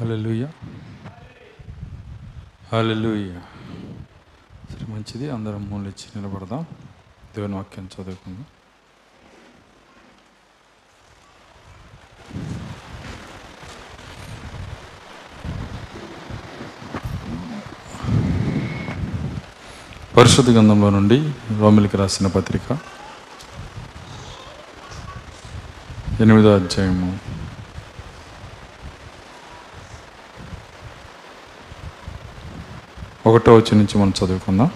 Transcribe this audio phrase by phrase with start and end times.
[0.00, 0.46] హల్లెలూయ.
[2.72, 2.94] Hello
[4.72, 5.30] సరే మంచిది.
[5.30, 6.66] అందరం మూలిచ్చి నిలబడదాం.
[7.36, 8.44] దేవుని వాక్యం చదువుకుందాం.
[20.16, 22.78] పరిశుద్ధ గ్రంథంలో నుండి రోమిలికి రాసిన పత్రిక
[26.20, 27.35] ఎనిమిదో అధ్యాయము.
[33.26, 34.70] ఒకటో వచ్చి నుంచి మనం చదువుకుందాం.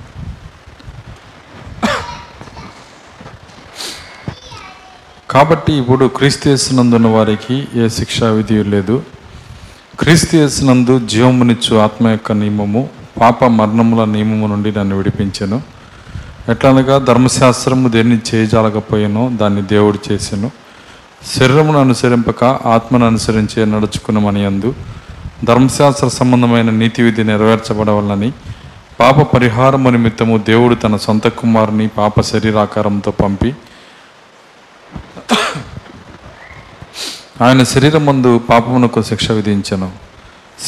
[5.30, 9.02] కాబట్టి ఇప్పుడు క్రీస్తు యేసునందున్న వారికి ఏ శిక్షా విధి లేదు.
[10.00, 12.88] క్రీస్తు వేసినందు జీవమునిచ్చు ఆత్మ యొక్క నియమము
[13.20, 15.62] పాప మరణముల నియమము నుండి నన్ను విడిపించాను.
[16.48, 20.50] ఎట్లనగా ధర్మశాస్త్రము దేన్ని చేయజాలకపోయానో దాన్ని దేవుడు చేశాను
[21.38, 24.74] శరీరమును అనుసరింపక ఆత్మను అనుసరించే నడుచుకున్నామని అందు
[25.44, 28.32] ధర్మశాస్త్ర సంబంధమైన నీతి విధి నెరవేర్చబడవాలని
[29.00, 33.54] పాప పరిహారము నిమిత్తము దేవుడు తన సొంత కుమారుని పాప శరీరాకారంతో పంపి
[37.42, 39.90] ఆయన శరీరం ముందు పాపమునకు శిక్ష విధించను.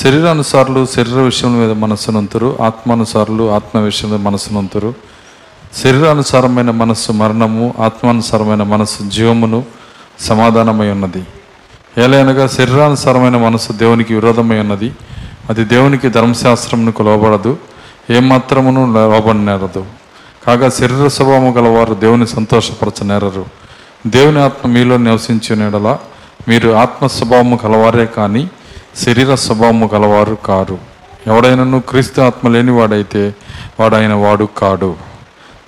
[0.02, 4.94] శరీరానుసారులు శరీర విషయం మీద మనస్సునంతురు ఆత్మానుసారులు ఆత్మ విషయం మీద మనస్సునంతురు.
[5.84, 9.64] శరీరానుసారమైన మనస్సు మరణము ఆత్మానుసారమైన మనస్సు జీవమును
[10.20, 11.22] సమాధానమై ఉన్నది
[11.98, 14.92] ఏలైనగా శరీరానుసారమైన మనస్సు దేవునికి విరోధమై ఉన్నది
[15.50, 17.71] అది దేవునికి ధర్మశాస్త్రమునకు లోబడదు.
[18.10, 19.86] ఏమాత్రమును లోబడినేరదు
[20.46, 23.46] కాగా శరీర స్వభావము గలవారు దేవుని సంతోషపరచనేరరు.
[24.06, 25.98] దేవుని ఆత్మ మీలో నివసించినడలా
[26.48, 28.50] మీరు ఆత్మ స్వభావము గలవారే కానీ
[29.06, 30.78] శరీర స్వభావము గలవారు కారు.
[31.26, 33.34] ఎవడైనను క్రీస్తు ఆత్మ లేనివాడైతే
[33.80, 34.96] వాడైన వాడు కాడు.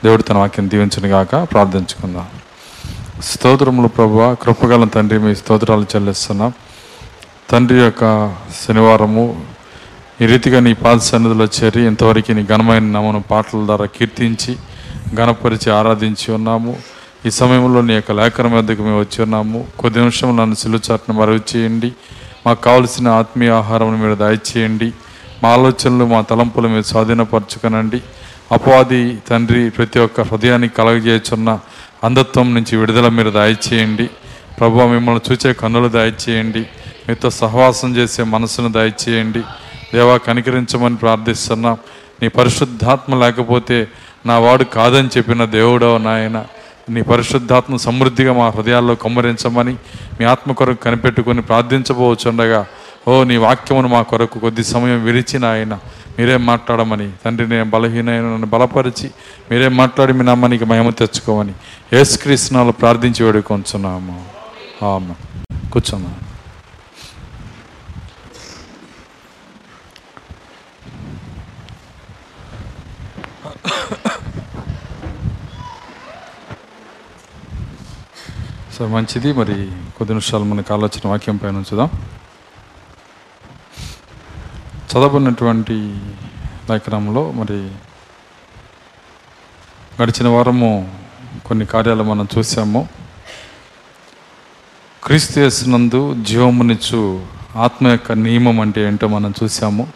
[0.05, 2.27] దేవుడు తన వాక్యం దీవించను గాక ప్రార్థించుకుందాం.
[3.23, 6.53] స్తోత్రములు ప్రభు కృపగల తండ్రి మీ స్తోత్రాలు చెల్లిస్తున్నాం.
[7.51, 8.35] తండ్రి యొక్క
[8.69, 9.43] శనివారము
[10.21, 14.57] ఈ రీతిగా నీ పాద సన్నిధిలో చేరి ఇంతవరకు నీ ఘనమైన నామను పాటల ద్వారా కీర్తించి
[15.15, 16.77] ఘనపరిచి ఆరాధించి ఉన్నాము.
[17.27, 19.67] ఈ సమయంలో నీ యొక్క లేఖనం వద్దకు మేము వచ్చి ఉన్నాము.
[19.79, 21.93] కొద్ది నిమిషం నన్ను సిలుచాట్ను మరవి చేయండి.
[22.47, 24.93] మాకు కావలసిన ఆత్మీయ ఆహారం మీరు దయచేయండి.
[25.43, 28.03] మా ఆలోచనలు మా తలంపులు మీరు స్వాధీనపరచుకనండి.
[28.53, 31.59] అపవాది తండ్రి ప్రతి ఒక్క హృదయానికి కలగజేస్తున్న
[32.05, 34.07] అంధత్వం నుంచి విడుదల మీరు దయచేయండి.
[34.61, 36.67] ప్రభు మిమ్మల్ని చూచే కన్నులు దయచేయండి.
[37.09, 39.43] మీతో సహవాసం చేసే మనసును దయచేయండి.
[39.95, 41.77] దేవా కనికరించమని ప్రార్థిస్తున్నాం.
[42.23, 43.79] నీ పరిశుద్ధాత్మ లేకపోతే
[44.27, 46.39] నా వాడు కాదని చెప్పిన దేవుడో నాయన.
[46.91, 49.75] నీ పరిశుద్ధాత్మ సమృద్ధిగా మా హృదయాల్లో కమ్మరించమని
[50.19, 52.67] మీ ఆత్మ కొరకు కనిపెట్టుకొని ప్రార్థించబోచుండగా.
[53.09, 55.75] ఓ నీ వాక్యమును మా కొరకు కొద్ది సమయం విరిచిన ఆయన
[56.19, 57.09] మీరేం మాట్లాడమని.
[57.25, 59.11] తండ్రి నేను బలహీనైన నన్ను బలపరిచి
[59.51, 61.55] మీరేం మాట్లాడి మీ నామానికి మహిమ తెచ్చుకోమని.
[61.93, 64.17] యేసుక్రీస్తునాలు ప్రార్థించి వేడుకొంచున్నాము.
[64.85, 65.15] ఆమె
[65.73, 66.24] కూర్చున్నాము
[78.79, 79.33] సో మంచిది.
[79.33, 79.55] మరి
[79.97, 81.91] కొద్ది నిమిషాలు మనకు ఆలోచన వాక్యం పైన ఉంచుదాం.
[84.91, 85.75] చదవబడినటువంటి
[86.71, 87.71] లేఖనంలో మరి
[90.03, 90.95] గడిచిన వారము
[91.47, 92.89] కొన్ని కార్యాలు మనం చూసాము.
[95.05, 99.89] క్రీస్తు చేసినందు జీవమునిచ్చు ఆత్మ యొక్క నియమం అంటే ఏంటో మనం చూసాము.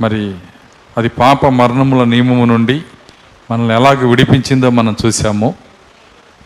[0.00, 0.34] మరి
[0.98, 2.82] అది పాప మరణముల నియమము నుండి
[3.50, 5.54] మనల్ని ఎలాగ విడిపించిందో మనం చూసాము.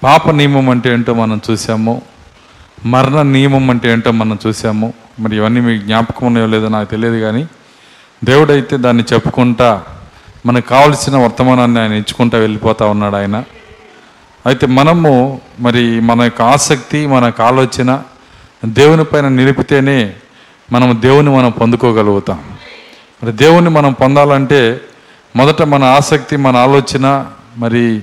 [0.06, 2.02] పాప నియమం అంటే ఏంటో మనం చూసాము
[2.86, 7.46] మరణ నియమం అంటే ఏంటో మనం చూసాము మరి ఇవన్నీ మీకు జ్ఞాపకం ఉన్నాయో లేదో నాకు తెలియదు కానీ
[8.24, 9.82] దేవుడైతే దాన్ని చెప్పుకుంటా
[10.46, 13.44] మనకు కావలసిన వర్తమానాన్ని ఆయన ఇచ్చుకుంటా వెళ్ళిపోతా ఉన్నాడు ఆయన.
[14.46, 15.12] అయితే మనము
[15.60, 18.02] మరి మన యొక్క ఆసక్తి మన యొక్క ఆలోచన
[18.64, 20.14] దేవుని పైన నిలిపితేనే
[20.72, 22.38] మనం దేవుని మనం పొందుకోగలుగుతాం.
[23.22, 24.80] మరి దేవుని మనం పొందాలంటే
[25.36, 27.06] మొదట మన ఆసక్తి మన ఆలోచన
[27.56, 28.02] మరి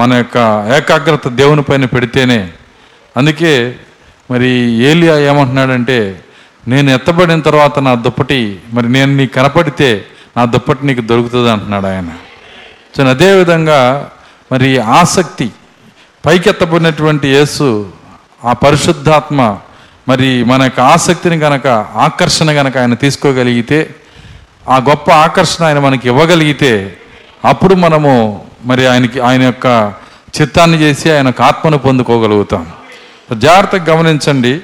[0.00, 0.38] మన యొక్క
[0.76, 2.40] ఏకాగ్రత దేవుని పైన పెడితేనే.
[3.16, 3.52] అందుకే
[4.30, 4.48] మరి
[4.82, 5.98] ఏలియా ఏమంటున్నాడంటే
[6.68, 10.04] నేను ఎత్తబడిన తర్వాత నా దుప్పటి మరి నేను నీకు కనపడితే
[10.36, 12.10] నా దుప్పటి నీకు దొరుకుతుంది అంటున్నాడు ఆయన.
[12.96, 14.10] సో అదేవిధంగా
[14.52, 15.50] మరి ఆసక్తి
[16.26, 17.92] పైకెత్తబడినటువంటి యేసు
[18.44, 19.40] ఆ పరిశుద్ధాత్మ
[20.08, 21.66] మరి మన యొక్క ఆసక్తిని గనక
[22.06, 23.78] ఆకర్షణ గనక ఆయన తీసుకోగలిగితే
[24.68, 26.72] ఆ గొప్ప ఆకర్షణ ఆయన మనకి ఇవ్వగలిగితే
[27.44, 28.12] అప్పుడు మనము
[28.64, 29.92] మరి ఆయనకి ఆయన యొక్క
[30.40, 32.66] చిత్తాన్ని చేసి ఆయన యొక్క ఆత్మను పొందుకోగలుగుతాం.
[33.36, 34.60] జాగ్రత్తగా గమనించండి.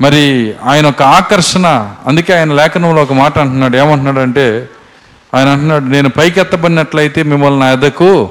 [0.00, 3.76] మరి ఆయన యొక్క ఆకర్షణ అందుకే ఆయన లేఖనంలో ఒక మాట అంటున్నాడు.
[3.76, 4.18] ఏమంటున్నాడు
[5.36, 8.30] ఆయన అంటున్నాడు నేను పైకెత్తబడినట్లయితే మిమ్మల్ని నా ఎదకు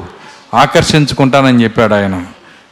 [0.53, 2.23] ఆకర్షించుకుంటానని చెప్పాడు ఆయన.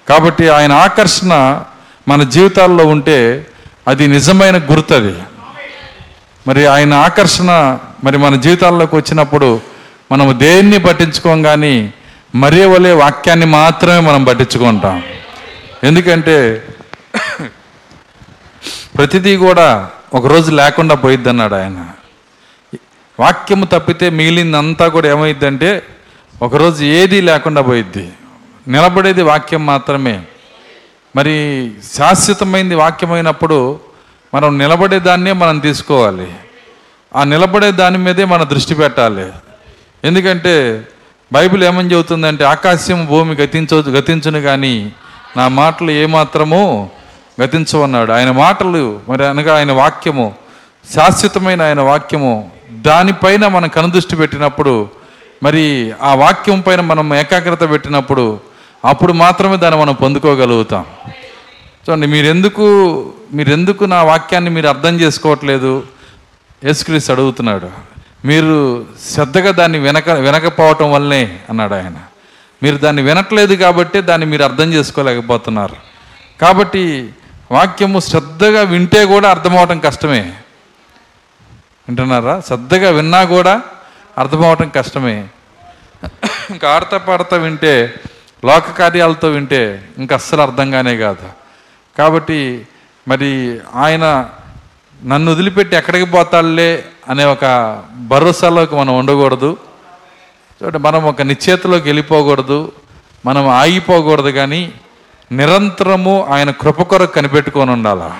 [0.09, 1.61] కాబట్టి ఆయన ఆకర్షణ
[2.07, 3.47] మన జీవితాల్లో ఉంటే
[3.87, 5.13] అది నిజమైన గుర్తది
[6.47, 9.61] మరి ఆయన ఆకర్షణ మరి మన జీవితాల్లోకి వచ్చినప్పుడు
[10.11, 11.93] మనము దేన్ని పట్టించుకోం కానీ
[12.35, 15.03] మరే వలే వాక్యాన్ని మాత్రమే మనం పట్టించుకుంటాం.
[15.83, 16.67] ఎందుకంటే
[18.97, 21.87] ప్రతిదీ కూడా ఒకరోజు లేకుండా పోయిద్ది అన్నాడు ఆయన.
[23.19, 25.83] వాక్యము తప్పితే మిగిలిందంతా కూడా ఏమైందంటే
[26.41, 28.13] ఒకరోజు ఏది లేకుండా పోయిద్ది.
[28.67, 30.23] నిలబడేది వాక్యం మాత్రమే.
[31.15, 33.79] మరి శాశ్వతమైనది వాక్యమైనప్పుడు
[34.33, 36.33] మనం నిలబడే దాన్నే మనం తీసుకోవాలి.
[37.15, 39.31] ఆ నిలబడే దాని మీదే మన దృష్టి పెట్టాలి.
[40.03, 40.87] ఎందుకంటే
[41.33, 44.91] బైబిల్ ఏమని చెబుతుందంటే ఆకాశం భూమి గతించ గతించును కానీ
[45.37, 46.89] నా మాటలు ఏమాత్రము
[47.41, 48.11] గతించవన్నాడు.
[48.11, 50.35] ఆయన మాటలు మరి అనగా ఆయన వాక్యము
[50.93, 54.89] శాశ్వతమైన ఆయన వాక్యము దానిపైన మనం కనుదృష్టి పెట్టినప్పుడు
[55.43, 58.39] మరి ఆ వాక్యం పైన మనం ఏకాగ్రత పెట్టినప్పుడు
[58.85, 60.85] అప్పుడు మాత్రమే దాన్ని మనం పొందుకోగలుగుతాం.
[61.83, 62.65] చూడండి మీరెందుకు
[63.33, 65.83] మీరెందుకు నా వాక్యాన్ని మీరు అర్థం చేసుకోవట్లేదు?
[66.63, 67.94] యేసుక్రీస్తు అడుగుతున్నాడు.
[68.25, 71.97] మీరు శ్రద్ధగా దాన్ని వెనక వినకపోవటం వల్లనే అన్నాడు ఆయన.
[72.63, 75.75] మీరు దాన్ని వినట్లేదు కాబట్టి దాన్ని మీరు అర్థం చేసుకోలేకపోతున్నారు.
[76.41, 77.13] కాబట్టి
[77.51, 80.21] వాక్యము శ్రద్ధగా వింటే కూడా అర్థమవటం కష్టమే.
[81.87, 82.41] వింటున్నారా?
[82.47, 83.61] శ్రద్ధగా విన్నా కూడా
[84.17, 85.27] అర్థమవటం కష్టమే.
[86.49, 87.93] ఇంకా ఆడతా పాడతా వింటే
[88.45, 91.29] లోక కార్యాలతో వింటే ఇంకా అస్సలు అర్థంగానే కాదు.
[91.97, 92.67] కాబట్టి
[93.07, 94.29] మరి ఆయన
[95.05, 99.57] నన్ను వదిలిపెట్టి ఎక్కడికి పోతాడులే అనే ఒక భరోసాలోకి మనం ఉండకూడదు.
[100.63, 102.71] చూడండి మనం ఒక నిశ్చేతలోకి వెళ్ళిపోకూడదు.
[103.25, 104.73] మనం ఆగిపోకూడదు కానీ
[105.31, 108.15] నిరంతరము ఆయన కృప కొరకు కనిపెట్టుకొని ఉండాలా?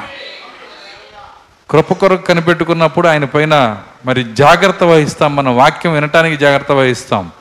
[1.69, 5.35] కృప కొరకు కనిపెట్టుకున్నప్పుడు ఆయన పైన మరి జాగ్రత్త వహిస్తాం.
[5.35, 7.31] మనం వాక్యం వినటానికి జాగ్రత్త వహిస్తాం.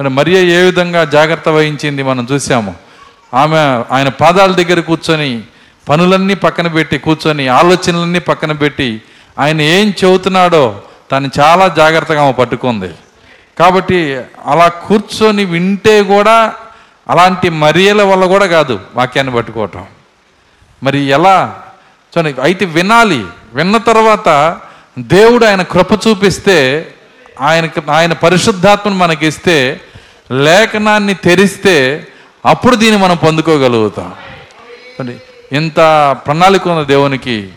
[0.00, 2.74] మరి మరియ ఏ విధంగా జాగ్రత్త వహించింది మనం చూసాము.
[3.34, 3.58] ఆమె
[3.94, 5.42] ఆయన పాదాల దగ్గర కూర్చొని
[5.88, 9.02] పనులన్నీ పక్కన పెట్టి కూర్చొని ఆలోచనలన్నీ పక్కన పెట్టి
[9.38, 12.90] ఆయన ఏం చెబుతున్నాడో తను చాలా జాగ్రత్తగా ఆమె పట్టుకుంది.
[13.58, 16.54] కాబట్టి అలా కూర్చొని వింటే కూడా
[17.08, 19.86] అలాంటి మర్యాల వల్ల కూడా కాదు వాక్యాన్ని పట్టుకోవటం.
[20.82, 21.62] మరి ఎలా?
[22.18, 23.26] చూడండి అయితే వినాలి.
[23.54, 24.58] విన్న తర్వాత
[24.98, 26.88] దేవుడు ఆయన కృప చూపిస్తే
[27.40, 29.80] ఆయనకి ఆయన పరిశుద్ధాత్మను మనకి ఇస్తే
[30.32, 32.06] లేఖనాన్ని తెరిస్తే
[32.46, 34.14] అప్పుడు దీన్ని మనం పొందుకోగలుగుతాం.
[35.00, 35.16] మరి
[35.52, 35.76] ఇంత
[36.26, 37.48] ప్రణాళిక ఉన్న దేవునికి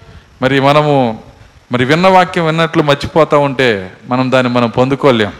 [0.41, 1.23] మరి మనము
[1.73, 5.33] మరి విన్న వాక్యం విన్నట్లు మర్చిపోతూ ఉంటే మనం దాన్ని మనం పొందుకోలేం.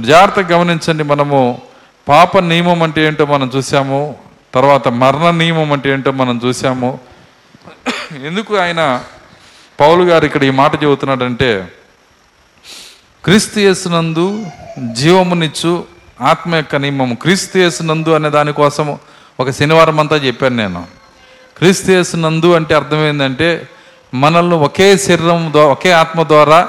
[0.00, 1.62] జాగ్రత్తగా గమనించండి మనము
[2.08, 4.16] పాప నియమం అంటే ఏంటో మనం చూసాము
[4.54, 6.98] తర్వాత మరణ నియమం అంటే ఏంటో మనం చూసాము
[8.24, 9.04] ఎందుకు ఆయన
[9.80, 11.50] పౌలు గారు ఇక్కడ ఈ మాట చెబుతున్నాడంటే
[13.24, 14.46] క్రీస్తు యేసునందు
[14.92, 15.84] జీవమునిచ్చు
[16.20, 17.14] ఆత్మ యొక్క నియమము.
[17.14, 18.98] క్రీస్తు యేసునందు అనే దానికోసం
[19.40, 20.86] ఒక శనివారం అంతా చెప్పాను నేను.
[21.58, 23.68] క్రీస్తు యేసునందు అంటే అర్థం ఏంటంటే
[24.14, 26.68] మనల్ని ఒకే శరీరం ద్వారా ఒకే ఆత్మ ద్వారా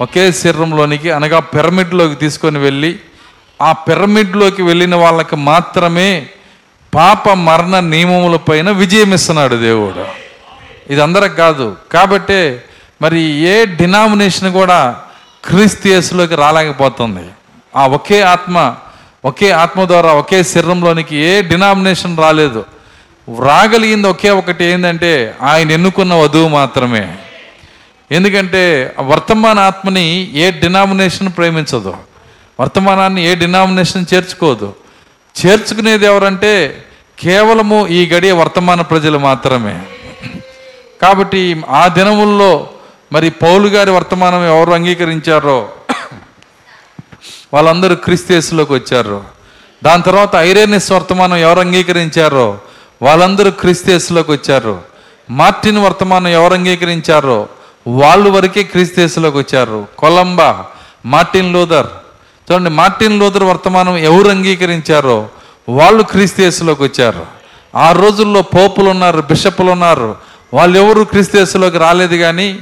[0.00, 3.00] ఒకే శరీరంలోనికి అనగా పిరమిడ్లోకి తీసుకొని వెళ్ళి
[3.62, 6.26] ఆ పిరమిడ్లోకి వెళ్ళిన వాళ్ళకి మాత్రమే
[6.94, 10.04] పాప మరణ నియమముల పైన విజయం ఇస్తున్నాడు దేవుడు.
[10.92, 11.76] ఇది అందరికి కాదు.
[11.92, 12.64] కాబట్టే
[13.02, 14.96] మరి ఏ డినామినేషన్ కూడా
[15.44, 17.28] క్రీస్తియస్లోకి రాలేకపోతుంది.
[17.76, 18.74] ఆ ఒకే ఆత్మ
[19.24, 22.64] ఒకే ఆత్మ ద్వారా ఒకే శరీరంలోనికి ఏ డినామినేషన్ రాలేదు.
[23.28, 27.16] రాగలిగింది ఒకే ఒకటి ఏంటంటే ఆయన ఎన్నుకున్న వధువు మాత్రమే.
[28.12, 31.96] ఎందుకంటే వర్తమాన ఆత్మని ఏ డినామినేషన్ ప్రేమించదు.
[32.60, 34.74] వర్తమానాన్ని ఏ డినామినేషన్ చేర్చుకోదు.
[35.46, 36.84] చేర్చుకునేది ఎవరంటే
[37.18, 39.82] కేవలము ఈ గడియ వర్తమాన ప్రజలు మాత్రమే.
[41.02, 42.68] కాబట్టి ఆ దినముల్లో
[43.12, 45.68] మరి పౌలు గారి వర్తమానం ఎవరు అంగీకరించారో
[47.54, 49.24] వాళ్ళందరూ క్రిస్తేసులోకి వచ్చారు.
[49.84, 52.60] దాని తర్వాత ఐరేనిస్ వర్తమానం ఎవరు అంగీకరించారో
[53.02, 54.80] వాళ్ళందరూ క్రిస్తేసులోకి వచ్చారు.
[55.30, 57.48] మార్టిన్ వర్తమానం ఎవరు అంగీకరించారో
[57.86, 59.86] వాళ్ళు వరకే క్రిస్తేసులోకి వచ్చారు.
[59.98, 60.64] Columba
[61.06, 61.86] Martin Luther.
[62.52, 65.28] చూడండి మార్టిన్ లూథర్ వర్తమానం ఎవరు అంగీకరించారో
[65.68, 67.26] వాళ్ళు క్రీస్తేసులోకి వచ్చారు.
[67.76, 70.16] ఆ రోజుల్లో పోపులు ఉన్నారు బిషపులు ఉన్నారు
[70.54, 72.58] వాళ్ళు ఎవరు క్రీస్తేసులోకి రాలేదు కానీ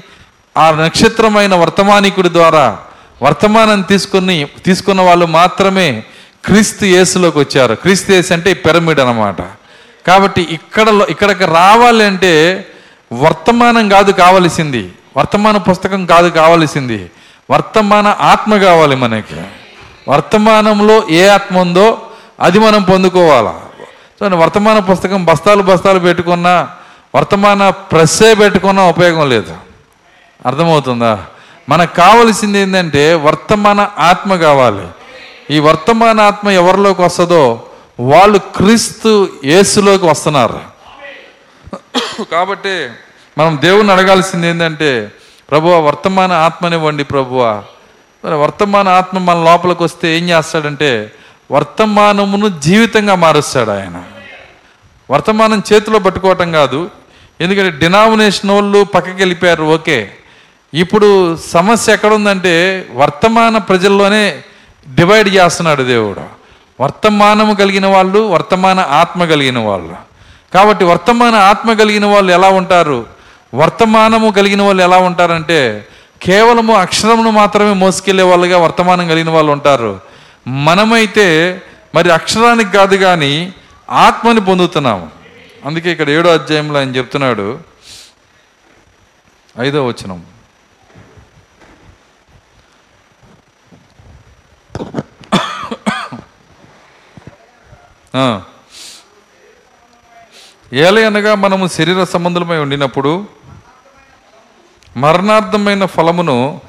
[0.57, 2.79] ఆ నక్షత్రమైన వర్తమానికుడి ద్వారా
[3.23, 6.03] వర్తమానం తీసుకుని తీసుకున్న వాళ్ళు మాత్రమే
[6.45, 7.75] క్రీస్తు యేసులోకి వచ్చారు.
[7.75, 9.60] క్రీస్తు యేసు అంటే పిరమిడ్ అనమాట
[10.07, 12.67] కాబట్టి ఇక్కడ ఇక్కడికి రావాలి అంటే
[13.13, 14.93] వర్తమానం కాదు కావలసింది.
[15.17, 17.11] వర్తమాన పుస్తకం కాదు కావలసింది.
[17.51, 19.41] వర్తమాన ఆత్మ కావాలి మనకి.
[20.09, 21.99] వర్తమానంలో ఏ ఆత్మ ఉందో
[22.41, 23.61] అది మనం పొందుకోవాలా.
[24.35, 26.69] వర్తమాన పుస్తకం బస్తాలు బస్తాలు పెట్టుకున్నా
[27.17, 29.55] వర్తమాన ప్రెస్సే పెట్టుకున్నా ఉపయోగం లేదు.
[30.47, 31.19] అర్థమవుతుందా?
[31.69, 34.89] మనకు కావలసింది ఏంటంటే వర్తమాన ఆత్మ కావాలి.
[35.55, 37.63] ఈ వర్తమాన ఆత్మ ఎవరిలోకి వస్తుందో
[38.01, 40.61] వాళ్ళు క్రీస్తు యేసులోకి వస్తున్నారు.
[42.31, 42.89] కాబట్టి
[43.39, 45.13] మనం దేవుణ్ణి అడగాల్సింది ఏంటంటే
[45.51, 47.63] ప్రభువ వర్తమాన ఆత్మనివ్వండి ప్రభువ.
[48.25, 51.13] మరి వర్తమాన ఆత్మ మన లోపలికి వస్తే ఏం చేస్తాడంటే
[51.51, 54.03] వర్తమానమును జీవితంగా మారుస్తాడు ఆయన.
[55.11, 56.91] వర్తమానం చేతిలో పట్టుకోవటం కాదు
[57.41, 60.11] ఎందుకంటే డినామినేషన్ వాళ్ళు పక్కకి వెళ్ళిపోయారు ఓకే.
[60.75, 64.43] ఇప్పుడు సమస్య ఎక్కడ ఉందంటే వర్తమాన ప్రజల్లోనే
[64.89, 66.40] డివైడ్ చేస్తున్నాడు దేవుడు.
[66.81, 69.97] వర్తమానము కలిగిన వాళ్ళు వర్తమాన ఆత్మ కలిగిన వాళ్ళు.
[70.55, 73.07] కాబట్టి వర్తమాన ఆత్మ కలిగిన వాళ్ళు ఎలా ఉంటారు?
[73.55, 75.87] వర్తమానము కలిగిన వాళ్ళు ఎలా ఉంటారంటే
[76.23, 80.01] కేవలము అక్షరమును మాత్రమే మోసుకెళ్ళే వాళ్ళుగా వర్తమానం కలిగిన వాళ్ళు ఉంటారు.
[80.49, 81.63] మనమైతే
[81.95, 83.55] మరి అక్షరానికి కాదు కానీ
[83.91, 85.11] ఆత్మని పొందుతున్నాము.
[85.65, 87.59] అందుకే ఇక్కడ ఏడో అధ్యాయంలో ఆయన చెప్తున్నాడు.
[89.61, 90.23] ఐదో వచనం.
[100.73, 103.13] ఏలయనగా మనము శరీర సంబంధులమై ఉండినప్పుడు
[104.97, 106.61] మరణార్థమైన ఫలమును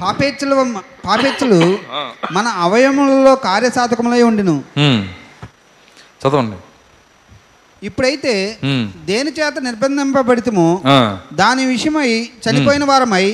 [0.00, 0.54] పాపేచ్చులు
[1.06, 1.78] పాపేచ్చులు
[2.32, 4.64] మన అవయములలో కార్యసాధకములై ఉండిను.
[6.20, 6.56] చదవండి.
[7.82, 8.32] ఇప్పుడైతే.
[9.08, 10.66] దేని చేత నిర్బంధింపబడితమో
[11.32, 12.08] దాని విషయమై
[12.44, 13.26] చనిపోయిన వారమై.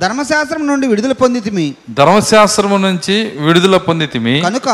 [0.00, 3.16] ధర్మశాస్త్రం నుండి విడుదల పొందితిమి ధర్మశాస్త్రము నుంచి
[3.46, 4.68] విడుదల పొందితిమి కనుక.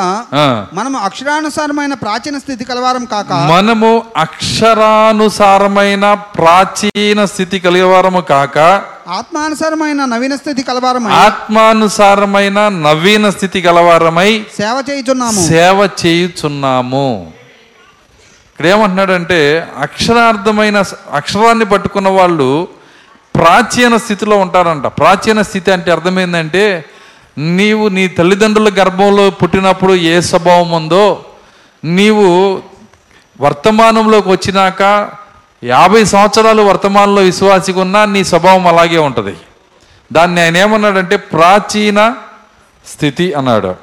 [0.73, 6.04] మనము అక్షరానుసారమైన ప్రాచీన స్థితి కలవారం కాక మనము అక్షరానుసారమైన
[6.38, 8.58] ప్రాచీన స్థితి కలిగేవారము కాక
[9.18, 17.06] ఆత్మానుసారమైన నవీన స్థితి కలవారమై ఆత్మానుసారమైన నవీన స్థితి గలవారమై సేవ చేయుచున్నాము సేవ చేయుచున్నాము
[18.54, 19.38] ఇక్కడ ఏమంటున్నాడంటే
[19.82, 20.82] అక్షరార్థమైన
[21.12, 22.68] అక్షరాన్ని పట్టుకున్న వాళ్ళు
[23.34, 24.87] ప్రాచీన స్థితిలో ఉంటారంట.
[24.99, 26.62] ప్రాచీన స్థితి అంటే అర్థమైందంటే
[27.58, 31.25] నీవు నీ తల్లిదండ్రుల గర్భంలో పుట్టినప్పుడు ఏ స్వభావం ఉందో
[31.84, 32.28] నీవు
[33.40, 34.82] వర్తమానంలోకి వచ్చినాక
[35.64, 39.37] యాభై సంవత్సరాలు వర్తమానంలో విశ్వాసిగా ఉన్నా నీ స్వభావం అలాగే ఉంటుంది.
[40.12, 42.14] దాన్ని ఆయన ఏమన్నాడంటే ప్రాచీన
[42.92, 43.75] స్థితి అన్నాడు.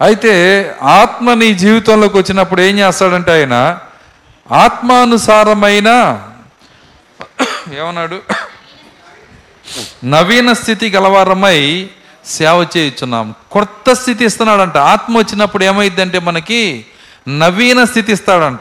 [0.00, 0.32] అయితే
[0.82, 3.56] ఆత్మ నీ జీవితంలోకి వచ్చినప్పుడు ఏం చేస్తాడంటే ఆయన
[4.52, 5.88] ఆత్మానుసారమైన
[7.72, 8.20] ఏమన్నాడు?
[10.04, 11.90] నవీన స్థితి గలవారమై
[12.26, 13.34] సేవ చేయుచున్నాం.
[13.50, 14.76] కొత్త స్థితి ఇస్తున్నాడంట.
[14.76, 16.86] ఆత్మ వచ్చినప్పుడు ఏమైందంటే మనకి
[17.28, 18.58] నవీన స్థితి ఇస్తాడంట.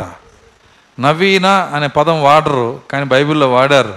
[0.99, 3.93] నవీన అనే పదం వాడరు కానీ బైబిల్లో వాడారు.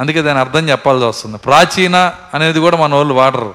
[0.00, 1.38] అందుకే దాని అర్థం చెప్పాల్సి వస్తుంది.
[1.38, 3.54] ప్రాచీన అనేది కూడా మన వాళ్ళు వాడరు.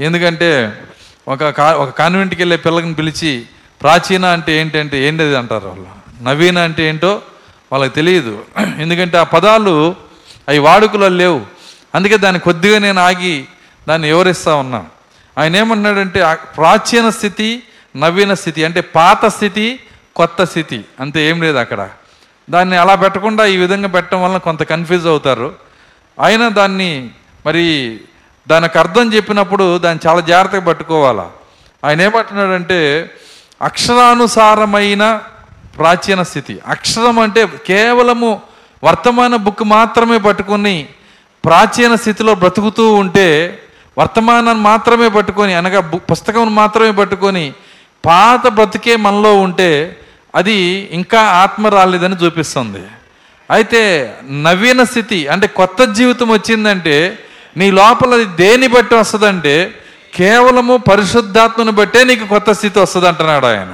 [0.00, 0.82] ఎందుకంటే
[1.28, 3.46] ఒక కా ఒక కాన్వెంట్కి వెళ్ళే పిల్లకి పిలిచి
[3.82, 5.97] ప్రాచీన అంటే ఏంటంటే ఏంటిది అంటారు వాళ్ళు?
[6.22, 7.22] నవీన అంటే ఏంటో
[7.72, 8.44] వాళ్ళకి తెలియదు.
[8.78, 9.96] ఎందుకంటే ఆ పదాలు
[10.48, 11.40] అవి వాడుకలో లేవు.
[11.94, 13.44] అందుకే దాన్ని కొద్దిగా నేను ఆగి
[13.88, 14.84] దాన్ని వివరిస్తూ ఉన్నా.
[15.38, 17.62] ఆయన ఏమన్నాడంటే ఆ ప్రాచీన స్థితి
[17.96, 19.80] నవీన స్థితి అంటే పాత స్థితి
[20.16, 21.88] కొత్త స్థితి అంతే ఏం లేదు అక్కడ.
[22.50, 25.54] దాన్ని అలా పెట్టకుండా ఈ విధంగా పెట్టడం వల్ల కొంత కన్ఫ్యూజ్ అవుతారు.
[26.22, 27.10] అయినా దాన్ని
[27.46, 28.00] మరి
[28.48, 31.30] దానికి అర్థం చెప్పినప్పుడు దాన్ని చాలా జాగ్రత్తగా పట్టుకోవాలా.
[31.84, 33.10] ఆయన ఏమంటున్నాడంటే
[33.62, 35.20] అక్షరానుసారమైన
[35.78, 36.54] ప్రాచీన స్థితి.
[36.74, 38.30] అక్షరం అంటే కేవలము
[38.82, 40.76] వర్తమాన బుక్ మాత్రమే పట్టుకొని
[41.44, 43.28] ప్రాచీన స్థితిలో బ్రతుకుతూ ఉంటే
[43.96, 45.80] వర్తమానాన్ని మాత్రమే పట్టుకొని అనగా
[46.10, 47.44] పుస్తకం మాత్రమే పట్టుకొని
[48.04, 49.70] పాత బ్రతికే మనలో ఉంటే
[50.34, 50.56] అది
[50.98, 52.82] ఇంకా ఆత్మ రాలేదని చూపిస్తుంది.
[53.50, 53.82] అయితే
[54.46, 56.96] నవీన స్థితి అంటే కొత్త జీవితం వచ్చిందంటే
[57.58, 59.54] నీ లోపల దేని బట్టి వస్తుందంటే
[60.16, 63.72] కేవలము పరిశుద్ధాత్మను బట్టే నీకు కొత్త స్థితి వస్తుంది అంటున్నాడు ఆయన.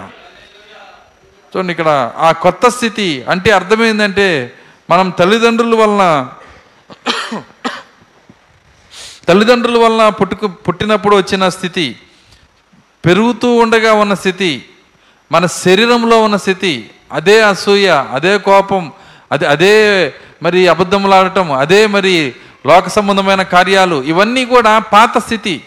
[1.55, 4.55] చూడండి ఇక్కడ ఆ కొత్త స్థితి అంటే అర్థమైందంటే
[4.91, 6.05] మనం తల్లిదండ్రుల వలన
[9.29, 11.97] తల్లిదండ్రుల వలన పుట్టుకు పుట్టినప్పుడు వచ్చిన స్థితి
[13.05, 14.65] పెరుగుతూ ఉండగా ఉన్న స్థితి
[15.33, 18.93] మన శరీరంలో ఉన్న స్థితి అదే అసూయ అదే కోపం
[19.33, 19.75] అదే అదే
[20.43, 22.35] మరి అబద్ధములాడటం అదే మరి
[22.67, 25.63] లోక సంబంధమైన కార్యాలు ఇవన్నీ కూడా పాత స్థితి.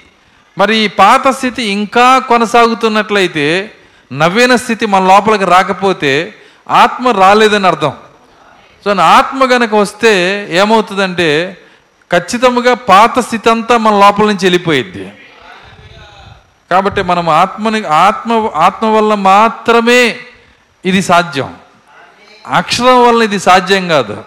[0.57, 3.71] మరి ఈ పాత స్థితి ఇంకా కొనసాగుతున్నట్లయితే
[4.13, 6.33] నవ్విన స్థితి మన లోపలికి రాకపోతే
[6.69, 7.93] ఆత్మ రాలేదని అర్థం.
[8.85, 11.57] సో ఆత్మ కనుక వస్తే ఏమవుతుందంటే
[12.11, 15.11] ఖచ్చితంగా పాత స్థితి అంతా మన లోపల నుంచి వెళ్ళిపోయిద్ది.
[16.71, 20.15] కాబట్టి మనం ఆత్మని ఆత్మ ఆత్మ వల్ల మాత్రమే
[20.85, 21.55] ఇది సాధ్యం.
[22.47, 24.23] అక్షరం వల్ల ఇది సాధ్యం కాదు.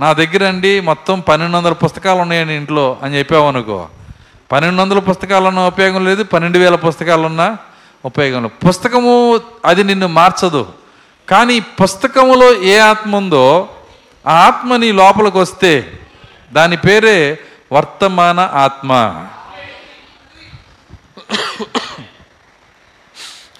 [0.00, 3.88] నా దగ్గర అండి మొత్తం పన్నెండు వందల పుస్తకాలు ఉన్నాయండి ఇంట్లో అని చెప్పావనుకో.
[4.52, 7.56] పన్నెండు వందల పుస్తకాలు ఉన్న ఉపయోగం లేదు పన్నెండు వేల పుస్తకాలు ఉన్నా
[8.04, 10.72] ఉపయోగం పుస్తకము అది నిన్ను మార్చదు.
[11.28, 13.68] కానీ పుస్తకములో ఏ ఆత్మ ఉందో
[14.26, 16.00] ఆ ఆత్మ నీ లోపలికి వస్తే
[16.52, 17.38] దాని పేరే
[17.72, 19.26] వర్తమాన ఆత్మ.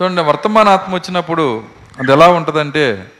[0.02, 1.64] చూడండి వర్తమాన ఆత్మ వచ్చినప్పుడు
[1.98, 3.12] అది ఎలా ఉంటుందంటే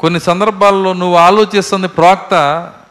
[0.00, 2.34] కొన్ని సందర్భాల్లో నువ్వు ఆలోచిస్తుంది ప్రవక్త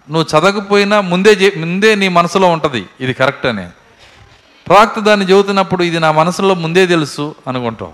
[0.10, 2.86] నువ్వు చదవకపోయినా ముందే చే- ముందే నీ మనసులో ఉంటుంది.
[3.02, 3.68] ఇది కరెక్ట్ అని.
[4.68, 7.94] ప్రవక్త దాన్ని చెబుతున్నప్పుడు ఇది నా మనసులో ముందే తెలుసు అనుకుంటావు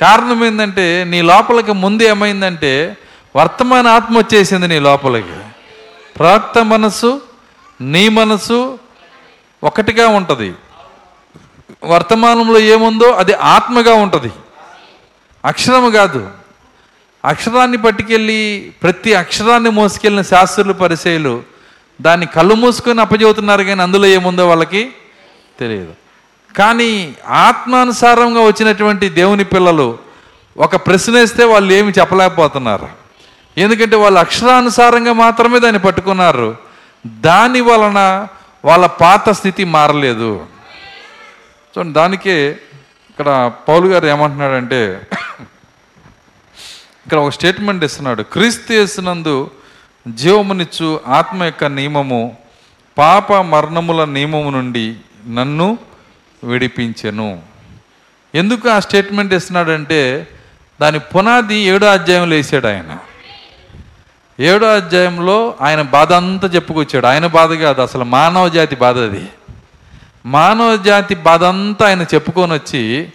[0.00, 2.96] కారణం ఏంటంటే నీ లోపలికి ముందు ఏమైందంటే
[3.36, 5.38] వర్తమాన ఆత్మ వచ్చేసింది నీ లోపలికి.
[6.16, 7.22] ప్రవక్త మనసు
[7.80, 8.78] నీ మనసు
[9.64, 10.54] ఒకటిగా ఉంటుంది.
[11.84, 14.30] వర్తమానంలో ఏముందో అది ఆత్మగా ఉంటుంది.
[15.44, 16.30] అక్షరము కాదు.
[17.24, 21.42] అక్షరాన్ని పట్టుకెళ్ళి ప్రతి అక్షరాన్ని మోసుకెళ్ళిన శాస్త్రులు పరిచయలు
[22.00, 24.92] దాన్ని కళ్ళు మూసుకొని అప్పచెబుతున్నారు కానీ అందులో ఏముందో వాళ్ళకి
[25.60, 25.94] తెలియదు.
[26.56, 26.90] కానీ
[27.44, 29.88] ఆత్మానుసారంగా వచ్చినటువంటి దేవుని పిల్లలు
[30.56, 32.88] ఒక ప్రశ్న వేస్తే వాళ్ళు ఏమి చెప్పలేకపోతున్నారు.
[33.58, 36.48] ఎందుకంటే వాళ్ళు అక్షరానుసారంగా మాత్రమే దాన్ని పట్టుకున్నారు.
[37.26, 38.00] దాని వలన
[38.64, 40.32] వాళ్ళ పాత స్థితి మారలేదు.
[41.72, 42.36] చూడండి దానికే
[43.10, 43.28] ఇక్కడ
[43.68, 44.80] పౌలు గారు ఏమంటున్నాడంటే
[47.04, 48.22] ఇక్కడ ఒక స్టేట్మెంట్ ఇస్తున్నాడు.
[48.34, 49.36] క్రీస్తు వేసినందు
[50.08, 50.88] జీవమునిచ్చు
[51.18, 52.20] ఆత్మ యొక్క నియమము
[52.98, 54.86] పాప మరణముల నియమము నుండి
[55.28, 55.78] నన్ను
[56.44, 57.42] విడిపించెను.
[58.34, 60.28] ఎందుకు ఆ స్టేట్మెంట్ ఇస్తున్నాడంటే
[60.80, 62.98] దాని పునాది ఏడో అధ్యాయంలో వేసాడు ఆయన.
[64.40, 67.06] ఏడో అధ్యాయంలో ఆయన బాధ అంతా చెప్పుకొచ్చాడు.
[67.06, 69.28] ఆయన బాధ కాదు అసలు మానవ జాతి బాధ అది.
[70.26, 73.12] మానవ జాతి బాధ అంతా ఆయన చెప్పుకొని వచ్చి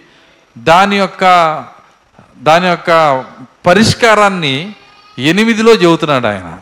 [0.58, 1.24] దాని యొక్క
[2.38, 3.24] దాని యొక్క
[3.66, 4.74] పరిష్కారాన్ని
[5.18, 6.58] ఎనిమిదిలో చెబుతున్నాడు ఆయన.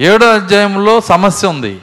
[0.00, 1.80] ఏడో అధ్యాయంలో సమస్య ఉంది.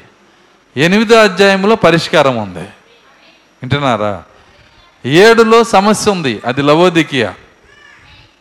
[0.78, 2.60] ఎనిమిదో అధ్యాయంలో పరిష్కారం ఉంది.
[2.60, 4.24] వింటున్నారా?
[5.06, 6.42] ఏడులో సమస్య ఉంది.
[6.46, 7.34] అది లవోదికియా.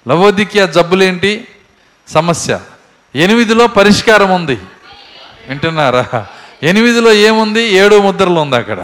[0.08, 1.48] లవోదికియా జబ్బులేంటి?
[2.08, 2.60] సమస్య.
[3.14, 4.58] ఎనిమిదిలో పరిష్కారం ఉంది.
[5.48, 6.26] వింటున్నారా?
[6.62, 7.62] ఎనిమిదిలో ఏముంది?
[7.62, 8.80] ఏడు ముద్రలు ఉంది అక్కడ.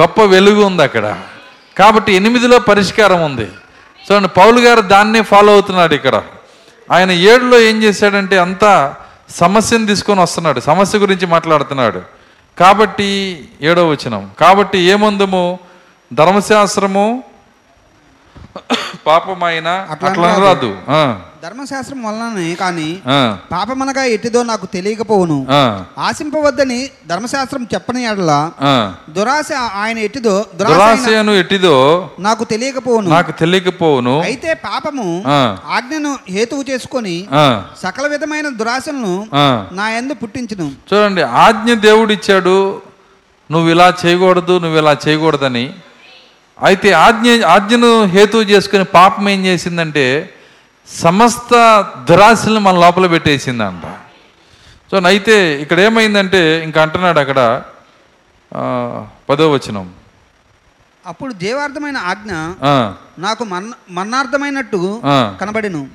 [0.00, 1.22] గొప్ప వెలుగు ఉంది అక్కడ.
[1.78, 3.48] కాబట్టి ఎనిమిదిలో పరిష్కారం ఉంది.
[4.12, 6.22] చూడండి పౌలు గారు దాన్నే ఫాలో అవుతున్నాడు ఇక్కడ.
[6.90, 8.94] ఆయన ఏడులో ఏం చేశాడంటే అంతా
[9.30, 12.02] సమస్యను తీసుకొని వస్తున్నాడు సమస్య గురించి మాట్లాడుతున్నాడు.
[12.58, 13.10] కాబట్టి
[13.62, 15.58] ఏడో వచనం కాబట్టి ఏమందము?
[16.12, 17.24] ధర్మశాస్త్రము
[19.06, 20.70] పాపమైన అట్లా అట్లా రాదు.
[21.42, 22.88] ధర్మశాస్త్రం వలననే కానీ
[23.52, 25.38] పాపమనగా ఎట్టిదో నాకు తెలియకపోవును.
[26.06, 28.32] ఆశింపవద్దని ధర్మశాస్త్రం చెప్పని ఎడల.
[29.16, 29.50] దురాశ
[29.82, 31.76] ఆయన ఎట్టిదో దురాశ అయిన దురాశయను ఎట్టిదో
[32.26, 33.10] నాకు తెలియకపోవును.
[33.16, 34.14] నాకు తెలియకపోవును.
[34.28, 35.06] అయితే పాపము
[35.76, 37.16] ఆజ్ఞను హేతువు చేసుకొని
[37.84, 39.14] సకల విధమైన దురాశలను.
[39.78, 40.66] నా యందు పుట్టించును.
[40.90, 42.58] చూడండి ఆజ్ఞ దేవుడిచ్చాడు
[43.50, 45.64] నువ్వు ఇలా చేయకూడదు నువ్వు ఇలా చేయకూడదని.
[46.58, 50.06] అయితే ఆజ్ఞ ఆజ్ఞను హేతువు చేసుకుని పాపం ఏం చేసిందంటే
[50.94, 51.54] సమస్త
[52.10, 53.82] దురాశలను మన లోపల పెట్టేసిందంట.
[54.90, 57.62] సో అయితే ఇక్కడ ఏమైందంటే ఇంకా అంటున్నాడు అక్కడ
[59.28, 59.90] పదో వచనం.
[61.06, 62.32] అప్పుడు జీవార్థమైన ఆజ్ఞ
[63.18, 65.02] నాకు మన్న మన్నార్థమైనట్టు
[65.40, 65.88] కనబడెను.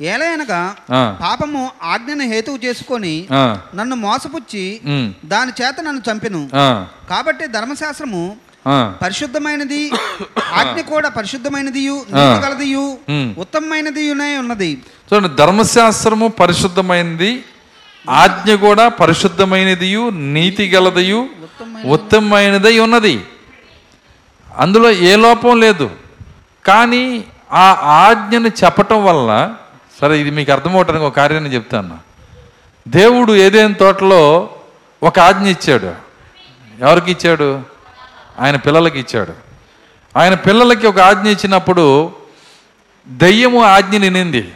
[0.00, 3.28] ఏలయనగా ఆ, పాపము ఆజ్ఞను హేతువు చేసుకొని
[3.74, 4.80] నన్ను మోసపుచ్చి
[5.24, 6.50] దాని చేత నన్ను చంపెను.
[7.10, 8.36] కాబట్టి ధర్మశాస్త్రము
[9.02, 9.92] పరిశుద్ధమైనది
[10.52, 12.98] ఆజ్ఞ కూడా పరిశుద్ధమైనదియు గలదియు.
[13.38, 14.82] ఉత్తమమైనదియునే ఉన్నది.
[15.14, 17.44] చూడండి ధర్మశాస్త్రము పరిశుద్ధమైనది
[18.10, 21.28] ఆజ్ఞ కూడా పరిశుద్ధమైనదియు నీతి గలదయు
[21.86, 22.78] ఉత్తమమైనదై.
[22.78, 23.20] ఉన్నది.
[24.56, 25.90] అందులో ఏ లోపం లేదు.
[26.64, 29.54] కానీ ఆ ఆజ్ఞను చెప్పటం వల్ల
[30.00, 31.98] సరే ఇది మీకు అర్థమవటానికి ఒక కార్యాన్ని చెప్తాను.
[32.88, 34.50] దేవుడు ఏదైనా తోటలో
[35.02, 35.94] ఒక ఆజ్ఞ ఇచ్చాడు.
[36.80, 37.73] ఎవరికి ఇచ్చాడు?
[38.40, 39.34] ఆయన పిల్లలకి ఇచ్చాడు.
[40.16, 42.12] ఆయన పిల్లలకి ఒక ఆజ్ఞ ఇచ్చినప్పుడు
[43.08, 44.52] దయ్యము ఆజ్ఞ నినింది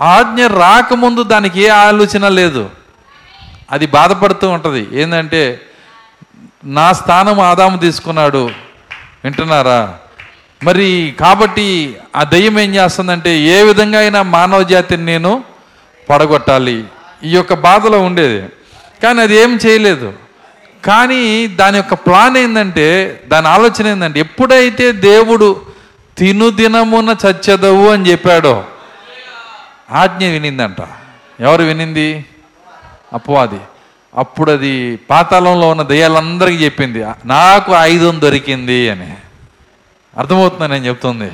[0.00, 2.70] ఆజ్ఞ రాకముందు దానికి ఏ ఆలోచన లేదు.
[3.70, 5.00] అది బాధపడుతూ ఉంటుంది.
[5.00, 5.60] ఏంటంటే
[6.64, 8.50] నా స్థానం ఆదాము తీసుకున్నాడు.
[9.24, 9.98] వింటున్నారా?
[10.62, 15.44] మరి కాబట్టి ఆ దయ్యం ఏం చేస్తుందంటే ఏ విధంగా అయినా మానవ జాతిని నేను
[16.10, 16.84] పడగొట్టాలి.
[17.24, 18.48] ఈ యొక్క బాధలో ఉండేది.
[19.02, 20.21] కానీ అది ఏం చేయలేదు.
[20.84, 25.60] కానీ దాని యొక్క ప్లాన్ ఏంటంటే దాని ఆలోచన ఏంటంటే ఎప్పుడైతే దేవుడు
[26.18, 28.64] తిను దినమున చచ్చదవు అని చెప్పాడో
[29.90, 30.76] ఆజ్ఞ వినిందంట.
[31.40, 32.24] ఎవరు వినింది?
[33.12, 33.60] అపవాది.
[34.14, 39.14] అప్పుడు అది పాతాళంలో ఉన్న దయ్యాలందరికీ చెప్పింది నాకు ఆయుధం దొరికింది అని.
[40.18, 41.32] అర్థమవుతుందా నేను చెప్తుంది?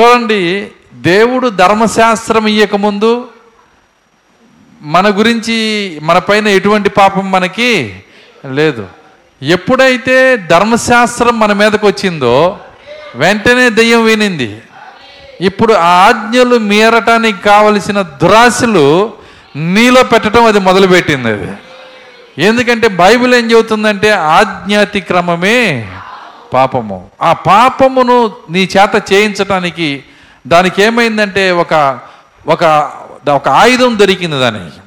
[0.00, 3.28] చూడండి దేవుడు ధర్మశాస్త్రం ఇయ్యకముందు
[4.82, 8.02] మన గురించి మన పైన ఎటువంటి పాపం మనకి
[8.54, 8.86] లేదు.
[9.42, 12.58] ఎప్పుడైతే ధర్మశాస్త్రం మన మీదకు వచ్చిందో
[13.14, 14.62] వెంటనే దెయ్యం వినింది.
[15.40, 19.12] ఇప్పుడు ఆ ఆజ్ఞలు మీరటానికి కావలసిన దురాశలు
[19.56, 21.52] నీలో పెట్టడం అది మొదలుపెట్టింది అది.
[22.42, 25.88] ఎందుకంటే బైబిల్ ఏం చెబుతుందంటే ఆజ్ఞాతిక్రమమే
[26.54, 27.10] పాపము.
[27.22, 30.04] ఆ పాపమును నీ చేత చేయించటానికి
[30.46, 31.98] దానికి ఏమైందంటే ఒక
[32.46, 32.92] ఒక
[33.28, 34.80] ఒక ఆయుధం దొరికింది దానికి.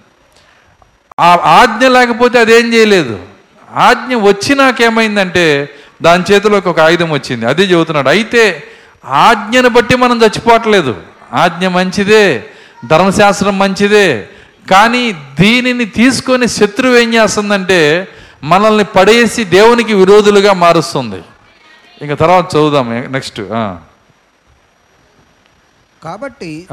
[1.19, 3.31] ఆ ఆజ్ఞ లేకపోతే అదేం చేయలేదు.
[3.73, 5.69] ఆజ్ఞ వచ్చినాకేమైందంటే
[6.01, 7.45] దాని చేతిలోకి ఒక ఆయుధం వచ్చింది.
[7.45, 8.10] అదే చెబుతున్నాడు.
[8.10, 8.63] అయితే
[9.05, 10.95] ఆజ్ఞను బట్టి మనం చచ్చిపోవట్లేదు.
[11.34, 12.43] ఆజ్ఞ మంచిదే
[12.88, 14.27] ధర్మశాస్త్రం మంచిదే
[14.71, 18.07] కానీ దీనిని తీసుకొని శత్రువు ఏం చేస్తుందంటే
[18.43, 21.21] మనల్ని పడేసి దేవునికి విరోధులుగా మారుస్తుంది.
[22.01, 23.41] ఇంకా తర్వాత చదువుదాం నెక్స్ట్
[26.04, 26.68] కాబట్టి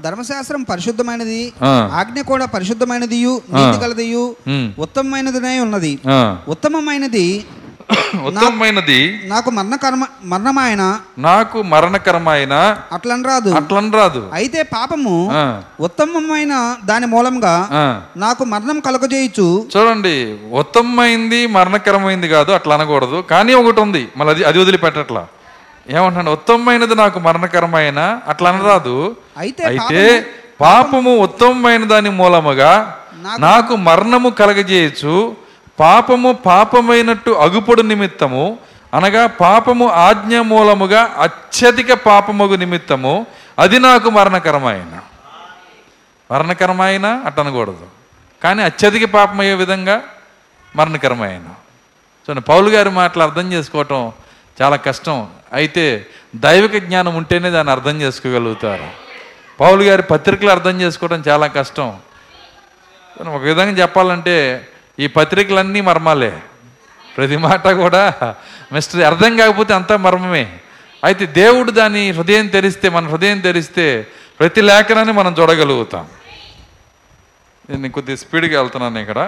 [0.00, 1.52] ధర్మశాస్త్రం పరిశుద్ధమైనది.
[1.92, 4.34] ఆజ్ఞ కూడా పరిశుద్ధమైనదియు నీతి.
[4.78, 5.98] ఉత్తమమైనదినై ఉన్నది.
[6.48, 7.44] ఉత్తమమైనది
[8.26, 10.82] ఉత్తమమైనది నాకు మరణ కర్మ మరణమాయన?
[11.18, 12.54] నాకు మరణకరమైన
[12.92, 13.50] అట్లని రాదు.
[13.50, 14.30] అట్లని రాదు.
[14.32, 15.16] అయితే పాపము
[15.80, 17.54] ఉత్తమమైన దాని మూలంగా.
[18.16, 23.24] నాకు మరణం కలగజేయచ్చు చూడండి ఉత్తమమైంది మరణకరమైంది కాదు అట్లా అనకూడదు.
[23.30, 24.08] కానీ ఒకటి ఉంది.
[24.16, 25.24] మళ్ళీ అది అది వదిలిపెట్టట్లా.
[25.90, 28.20] ఏమంటాడు ఉత్తమమైనది నాకు మరణకరమైన?
[28.28, 29.16] అట్లా అనరాదు.
[29.38, 30.26] అయితే
[30.60, 32.98] పాపము ఉత్తమమైన దాని మూలముగా
[33.38, 35.36] నాకు మరణము కలగజేయచ్చు.
[35.80, 38.58] పాపము పాపమైనట్టు అగుపడు నిమిత్తము.
[38.94, 43.26] అనగా పాపము ఆజ్ఞ మూలముగా అత్యధిక పాపమగు నిమిత్తము.
[43.58, 44.98] అది నాకు మరణకరమైన?
[46.32, 47.22] మరణకరమైన?
[47.26, 47.86] అట్ట అనకూడదు
[48.44, 50.02] కానీ అత్యధిక పాపమయ్యే విధంగా
[50.76, 51.46] మరణకరమైన?
[52.24, 54.12] చూడండి పౌలు గారి మాటలు అర్థం చేసుకోవటం
[54.60, 55.18] చాలా కష్టం.
[55.58, 55.84] అయితే
[56.44, 58.88] దైవిక జ్ఞానం ఉంటేనే దాన్ని అర్థం చేసుకోగలుగుతారు.
[59.60, 61.88] పౌలు గారి పత్రికలు అర్థం చేసుకోవడం చాలా కష్టం.
[63.36, 64.36] ఒక విధంగా చెప్పాలంటే
[64.98, 66.32] ఈ పత్రికలన్నీ మర్మాలే.
[67.16, 68.02] ప్రతి మాట కూడా
[68.72, 70.44] మిస్టర్ అర్థం కాకపోతే అంతా మర్మమే.
[71.04, 73.86] అయితే దేవుడు దాని హృదయం తెరిస్తే మన హృదయం తెరిస్తే
[74.40, 76.04] ప్రతి లేఖనాన్ని మనం చూడగలుగుతాం.
[77.70, 79.20] నేను కొద్దిగా స్పీడ్గా వెళ్తున్నాను ఇక్కడ.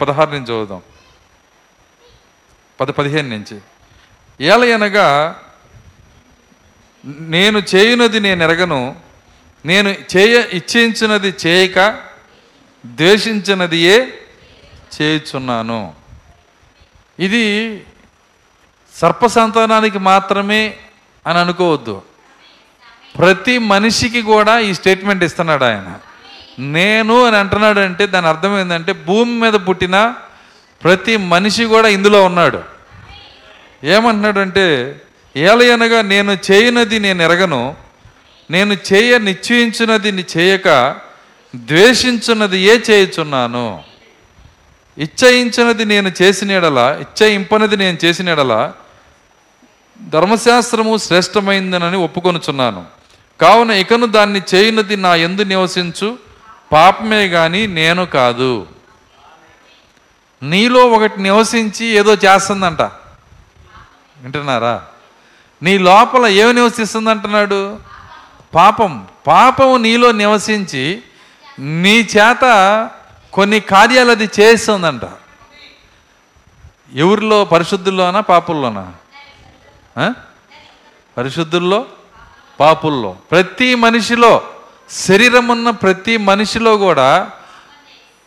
[0.00, 0.82] పదహారు నుంచి చదువుదాం.
[2.80, 3.60] పది పదిహేను నుంచి.
[4.40, 5.36] ఏలయనగా
[7.06, 8.96] నేను చేయునది నేను ఎరగను
[9.66, 11.98] నేను చేయ ఇచ్చించినది చేయక
[12.86, 14.18] ద్వేషించినదియే
[15.02, 15.94] చేయుచున్నాను.
[17.18, 17.84] ఇది
[18.96, 20.76] సర్ప సంతానానికి మాత్రమే
[21.26, 22.02] అని అనుకోవద్దు.
[23.18, 25.98] ప్రతి మనిషికి కూడా ఈ స్టేట్మెంట్ ఇస్తున్నాడు ఆయన.
[26.58, 30.14] నేను అని అంటున్నాడు అంటే దాని అర్థం ఏంటంటే భూమి మీద పుట్టిన
[30.84, 32.62] ప్రతి మనిషి కూడా ఇందులో ఉన్నాడు.
[33.84, 35.00] ఏమంటున్నాడంటే
[35.36, 37.76] ఏలయనగా నేను చేయనది నేను ఎరగను
[38.50, 40.96] నేను చేయ నిశ్చయించినది చేయక
[41.56, 43.82] ద్వేషించున్నది ఏ చేయుచున్నాను?
[44.98, 48.72] ఇచ్చయించినది నేను చేసిన ఎడల ఇచ్చయింపనది నేను చేసిన
[50.08, 52.84] ధర్మశాస్త్రము శ్రేష్టమైందనని ఒప్పుకొనుచున్నాను.
[53.40, 56.18] కావున ఇకను దాన్ని చేయునది నా ఎందు నివసించు
[56.72, 58.66] పాపమే గాని నేను కాదు.
[60.42, 62.82] నీలో ఒకటి నివసించి ఏదో చేస్తుందంట.
[62.82, 64.82] వింటున్నారా?
[65.62, 67.78] నీ లోపల ఏమి నివసిస్తుంది అంటున్నాడు
[68.54, 69.08] పాపం.
[69.26, 71.02] పాపము నీలో నివసించి
[71.58, 72.88] నీ చేత
[73.32, 75.00] కొన్ని కార్యాలు అది చేస్తుందంట.
[76.94, 77.44] ఎవరిలో?
[77.44, 78.20] పరిశుద్ధుల్లోనా?
[78.20, 78.92] పాపుల్లోనా?
[81.18, 81.86] పరిశుద్ధుల్లో?
[82.60, 83.16] పాపుల్లో.
[83.30, 84.42] ప్రతి మనిషిలో
[84.90, 87.30] శరీరం ఉన్న ప్రతి మనిషిలో కూడా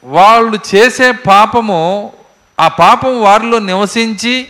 [0.03, 2.13] వాళ్ళు చేసే పాపము
[2.59, 4.47] ఆ పాపం వారిలో నివసించి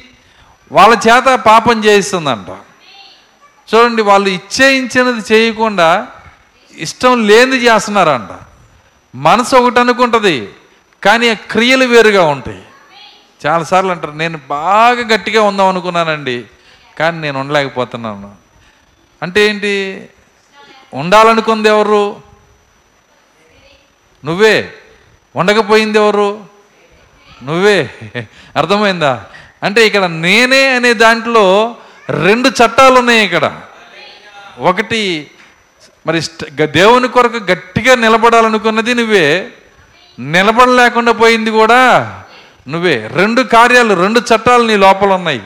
[0.71, 2.49] వాళ్ళ చేత పాపం చేయిస్తుందంట.
[3.75, 6.07] చూడండి వాళ్ళు ఇచ్చేయించినది చేయకుండా
[6.77, 8.29] ఇష్టం లేనిది చేస్తున్నారంట.
[9.15, 10.49] మనసు ఒకటి అనుకుంటుంది
[11.03, 12.63] కానీ ఆ క్రియలు వేరుగా ఉంటాయి.
[13.45, 16.43] చాలాసార్లు అంటారు నేను బాగా గట్టిగా ఉందాం అనుకున్నానండి
[16.99, 18.35] కానీ నేను ఉండలేకపోతున్నాను.
[19.21, 20.09] అంటే ఏంటి?
[20.93, 22.21] ఉండాలనుకుంది ఎవరు?
[24.25, 24.73] నువ్వే.
[25.35, 26.45] ఉండకపోయింది ఎవరు?
[27.43, 27.89] నువ్వే.
[28.55, 29.25] అర్థమైందా?
[29.63, 31.75] అంటే ఇక్కడ నేనే అనే దాంట్లో
[32.09, 33.61] రెండు చట్టాలు ఉన్నాయి ఇక్కడ.
[34.59, 35.31] ఒకటి
[36.07, 36.21] మరి
[36.65, 39.49] దేవుని కొరకు గట్టిగా నిలబడాలనుకున్నది నువ్వే.
[40.19, 42.23] నిలబడలేకుండా పోయింది కూడా
[42.67, 43.09] నువ్వే.
[43.13, 45.43] రెండు కార్యాలు రెండు చట్టాలు నీ లోపల ఉన్నాయి.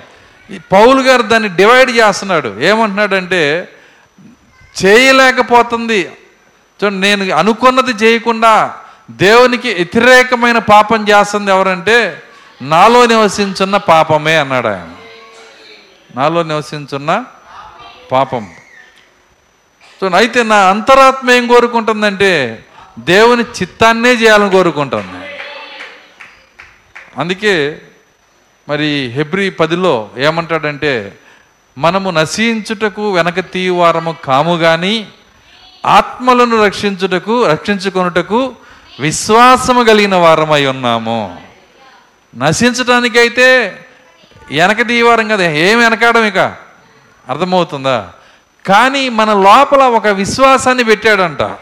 [0.52, 2.60] ఈ పౌలు గారు దాన్ని డివైడ్ చేస్తున్నాడు.
[2.60, 3.70] ఏమంటున్నాడంటే
[4.86, 6.12] చేయలేకపోతుంది.
[6.84, 8.76] చూడండి నేను అనుకున్నది చేయకుండా
[9.12, 12.24] దేవునికి వ్యతిరేకమైన పాపం చేస్తుంది ఎవరంటే
[12.62, 14.94] నాలో నివసించున్న పాపమే అన్నాడు ఆయన.
[16.16, 17.26] నాలో నివసించున్న
[18.12, 18.50] పాపం.
[20.02, 22.66] సో అయితే నా అంతరాత్మ ఏం కోరుకుంటుందంటే
[23.00, 25.40] దేవుని చిత్తాన్నే చేయాలని కోరుకుంటుంది.
[27.18, 27.82] అందుకే
[28.70, 31.18] మరి హెబ్రి పదిలో ఏమంటాడంటే
[31.78, 35.08] మనము నశించుటకు వెనక తీవారము కాము కానీ
[35.86, 38.56] ఆత్మలను రక్షించుటకు రక్షించుకొనుటకు
[39.00, 41.42] విశ్వాసము కలిగిన వారమై ఉన్నాము.
[42.38, 43.80] నశించటానికైతే
[44.52, 46.38] వెనక దీవారం కదా ఏం వెనకాడం ఇక?
[47.30, 48.10] అర్థమవుతుందా?
[48.66, 51.58] కానీ మన లోపల ఒక విశ్వాసాన్ని పెట్టాడంట.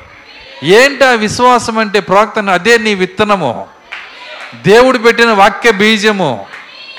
[0.64, 3.68] ఏంటి ఆ విశ్వాసం అంటే ప్రవక్తను అదే నీ విత్తనము.
[4.66, 6.46] దేవుడు పెట్టిన వాక్య బీజము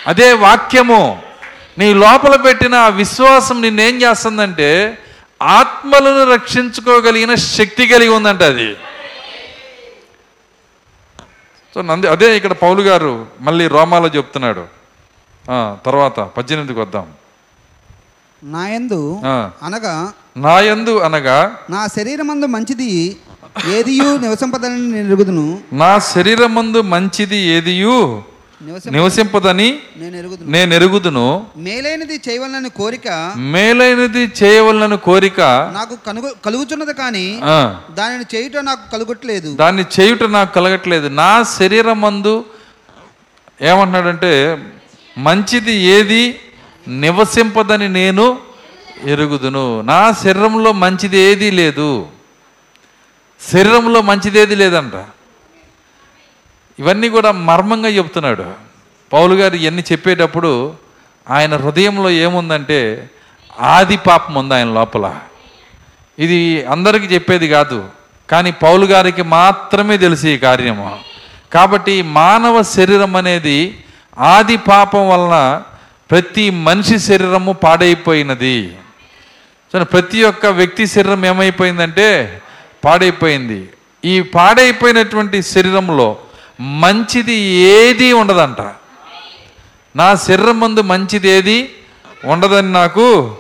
[0.07, 1.23] అదే వాక్యము.
[1.79, 4.99] నీ లోపల పెట్టిన ఆ విశ్వాసం నిన్నేం చేస్తుందంటే
[5.43, 8.77] ఆత్మలను రక్షించుకోగలిగిన శక్తి కలిగి ఉందంట అది.
[11.77, 13.11] సో నంది అదే ఇక్కడ పౌలు గారు
[13.47, 14.63] మళ్ళీ రోమాలో చెప్తున్నాడు.
[15.87, 17.07] తర్వాత పద్దెనిమిదికి వద్దాం.
[18.43, 19.01] నాయందు.
[19.67, 19.93] అనగా
[20.47, 21.37] నాయందు అనగా
[21.71, 22.89] నా శరీరమందు మంచిది
[23.77, 25.45] ఏదియు నివసింపదని నేను ఎరుగుదును
[25.83, 27.99] నా శరీరమందు మంచిది ఏదియు?
[28.65, 29.67] నివసింపదని
[29.97, 31.25] నేను ఎరుగుదును నేను ఎరుగుదును.
[31.57, 35.41] మేలైనది చేయవలనని కోరిక మేలైనది చేయవలన కోరిక
[35.75, 37.27] నాకు కనుగొ కలుగుచున్నది కానీ
[37.99, 39.51] దానిని చేయుట నాకు కలుగట్లేదు.
[39.55, 41.09] దాన్ని చేయుట నాకు కలగట్లేదు.
[41.21, 42.35] నా శరీరమందు
[43.63, 44.33] ఏమంటున్నాడంటే
[45.19, 46.23] మంచిది ఏది
[46.89, 48.27] నివసింపదని నేను
[49.05, 49.67] ఎరుగుదును.
[49.81, 51.91] నా శరీరంలో మంచిది ఏదీ లేదు.
[53.41, 54.97] శరీరంలో మంచిది ఏది లేదంట.
[56.79, 58.45] ఇవన్నీ కూడా మర్మంగా చెబుతున్నాడు.
[59.13, 60.75] పౌలు గారు ఇవన్నీ చెప్పేటప్పుడు
[61.31, 63.11] ఆయన హృదయంలో ఏముందంటే
[63.61, 65.15] ఆది పాపం ఉంది ఆయన లోపల.
[66.19, 67.89] ఇది అందరికీ చెప్పేది కాదు.
[68.31, 70.99] కానీ పౌలు గారికి మాత్రమే తెలుసు ఈ కార్యము.
[71.53, 73.85] కాబట్టి మానవ శరీరం అనేది
[74.19, 75.63] ఆది పాపం వలన
[76.11, 78.77] ప్రతి మనిషి శరీరము పాడైపోయినది.
[79.81, 82.43] ప్రతి ఒక్క వ్యక్తి శరీరం ఏమైపోయిందంటే
[82.85, 83.69] పాడైపోయింది.
[84.05, 86.17] ఈ పాడైపోయినటువంటి శరీరంలో
[86.61, 87.35] మంచిది
[87.77, 88.61] ఏది ఉండదంట.
[89.97, 91.71] నా శరీరం ముందు మంచిది ఏది
[92.25, 93.37] ఉండదని నాకు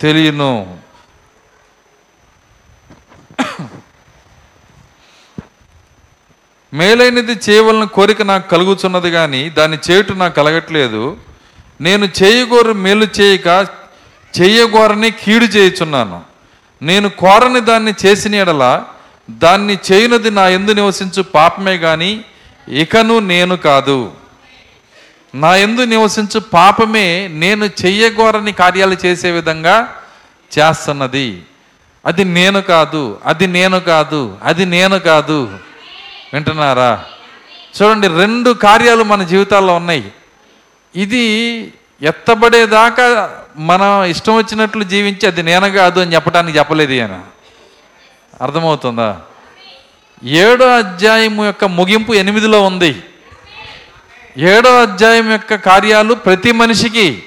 [0.00, 0.78] తెలియను.
[6.74, 11.16] మేలైనది చేయవలన కోరిక నాకు కలుగుతున్నది కానీ దాన్ని చేయుట నాకు కలగట్లేదు.
[11.80, 13.66] నేను చేయగోరు మేలు చేయక
[14.40, 16.22] చేయగోరని కీడు చేయుచున్నాను.
[16.82, 18.84] నేను కోరని దాన్ని చేసిన ఎడల
[19.30, 22.24] దాన్ని చేయనది నా ఎందు నివసించు పాపమే కానీ
[22.68, 24.12] ఇకను నేను కాదు.
[25.34, 29.94] నా ఎందు నివసించు పాపమే నేను చెయ్యగోరని కార్యాలు చేసే విధంగా
[30.58, 31.42] చేస్తున్నది.
[32.06, 35.58] అది నేను కాదు అది నేను కాదు అది నేను కాదు.
[36.32, 37.04] వింటున్నారా?
[37.82, 40.12] చూడండి రెండు కార్యాలు మన జీవితాల్లో ఉన్నాయి.
[40.96, 41.26] ఇది
[42.02, 47.20] ఎత్తబడేదాకా మనం ఇష్టం వచ్చినట్లు జీవించి అది నేను కాదు అని చెప్పడానికి చెప్పలేదు ఆయన
[48.40, 49.20] అర్థమవుతుందా?
[50.24, 53.02] ఏడో అధ్యాయము యొక్క ముగింపు ఎనిమిదిలో ఉంది.
[54.36, 57.22] ఏడో అధ్యాయం యొక్క కార్యాలు ప్రతి మనిషికి.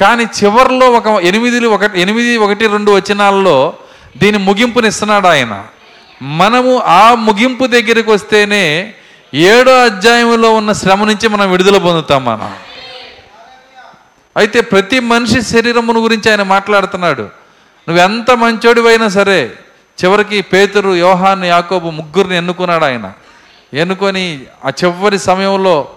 [0.00, 3.74] కానీ చివర్లో ఒక ఎనిమిది ఒకటి ఎనిమిది ఒకటి రెండు వచనాల్లో
[4.16, 5.64] దీని ముగింపునిస్తున్నాడు ఆయన.
[6.22, 8.94] మనము ఆ ముగింపు దగ్గరికి వస్తేనే
[9.34, 12.54] ఏడో అధ్యాయంలో ఉన్న శ్రమ నుంచి మనం విడుదల పొందుతాం మనం.
[14.36, 17.22] అయితే ప్రతి మనిషి శరీరమును గురించి ఆయన మాట్లాడుతున్నాడు.
[17.88, 19.52] నువ్వెంత మంచోడివైనా సరే
[20.04, 23.12] చివరికి పేతురు యోహాన్ యాకోబు ముగ్గురిని ఎన్నుకున్నాడు ఆయన.
[23.74, 25.96] ఎన్నుకొని ఆ చివరి సమయంలో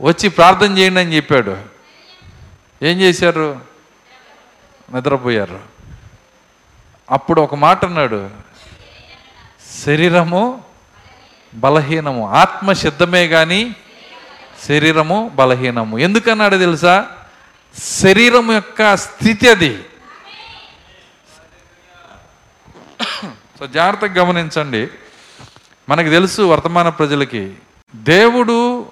[0.00, 1.56] వచ్చి ప్రార్థన చేయండి అని చెప్పాడు.
[2.82, 3.60] ఏం చేశారు?
[4.94, 5.60] నిద్రపోయారు.
[7.10, 8.30] అప్పుడు ఒక మాట అన్నాడు.
[9.86, 10.64] శరీరము
[11.54, 12.30] బలహీనము.
[12.30, 13.76] ఆత్మ సిద్ధమే కానీ
[14.68, 15.98] శరీరము బలహీనము.
[15.98, 17.06] ఎందుకన్నాడు తెలుసా?
[17.82, 19.84] శరీరం యొక్క స్థితి అది.
[23.58, 24.88] సో జాగ్రత్తగా గమనించండి.
[25.88, 27.52] మనకు తెలుసు వర్తమాన ప్రజలకి
[27.94, 28.86] దేవుడు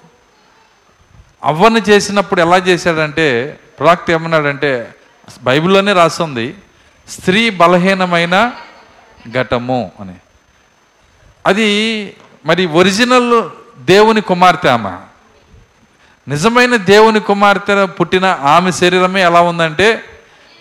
[1.43, 4.95] అవ్వని చేసినప్పుడు ఎలా చేశాడంటే ప్రాక్తి ఏమన్నాడంటే
[5.41, 6.55] బైబిల్లోనే రాస్తుంది
[7.09, 8.51] స్త్రీ బలహీనమైన
[9.31, 10.15] ఘటము అని.
[11.45, 11.67] అది
[12.45, 13.49] మరి ఒరిజినల్
[13.79, 14.91] దేవుని కుమార్తె ఆమె.
[16.27, 20.03] నిజమైన దేవుని కుమార్తె పుట్టిన ఆమె శరీరమే ఎలా ఉందంటే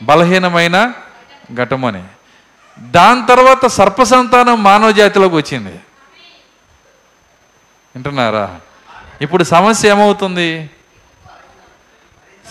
[0.02, 0.92] బలహీనమైన
[1.54, 2.04] ఘటమని
[2.78, 5.72] దాని తర్వాత సర్పసంతానం మానవ జాతిలోకి వచ్చింది.
[7.94, 8.60] వింటున్నారా?
[9.20, 10.70] ఇప్పుడు సమస్య ఏమవుతుంది?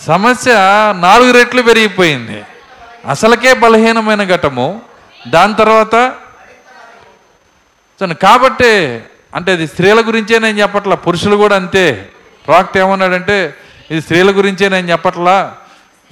[0.02, 0.52] సమస్య
[1.00, 2.44] నాలుగు రెట్లు పెరిగిపోయింది.
[3.08, 4.82] అసలకే బలహీనమైన ఘటము.
[5.28, 6.12] దాని తర్వాత
[8.22, 9.02] కాబట్టి
[9.34, 12.10] అంటే అది స్త్రీల గురించే నేను చెప్పట్లా పురుషులు కూడా అంతే.
[12.46, 13.54] ప్రాక్ట్ ఏమన్నాడంటే
[13.90, 15.56] ఇది స్త్రీల గురించే నేను చెప్పట్లా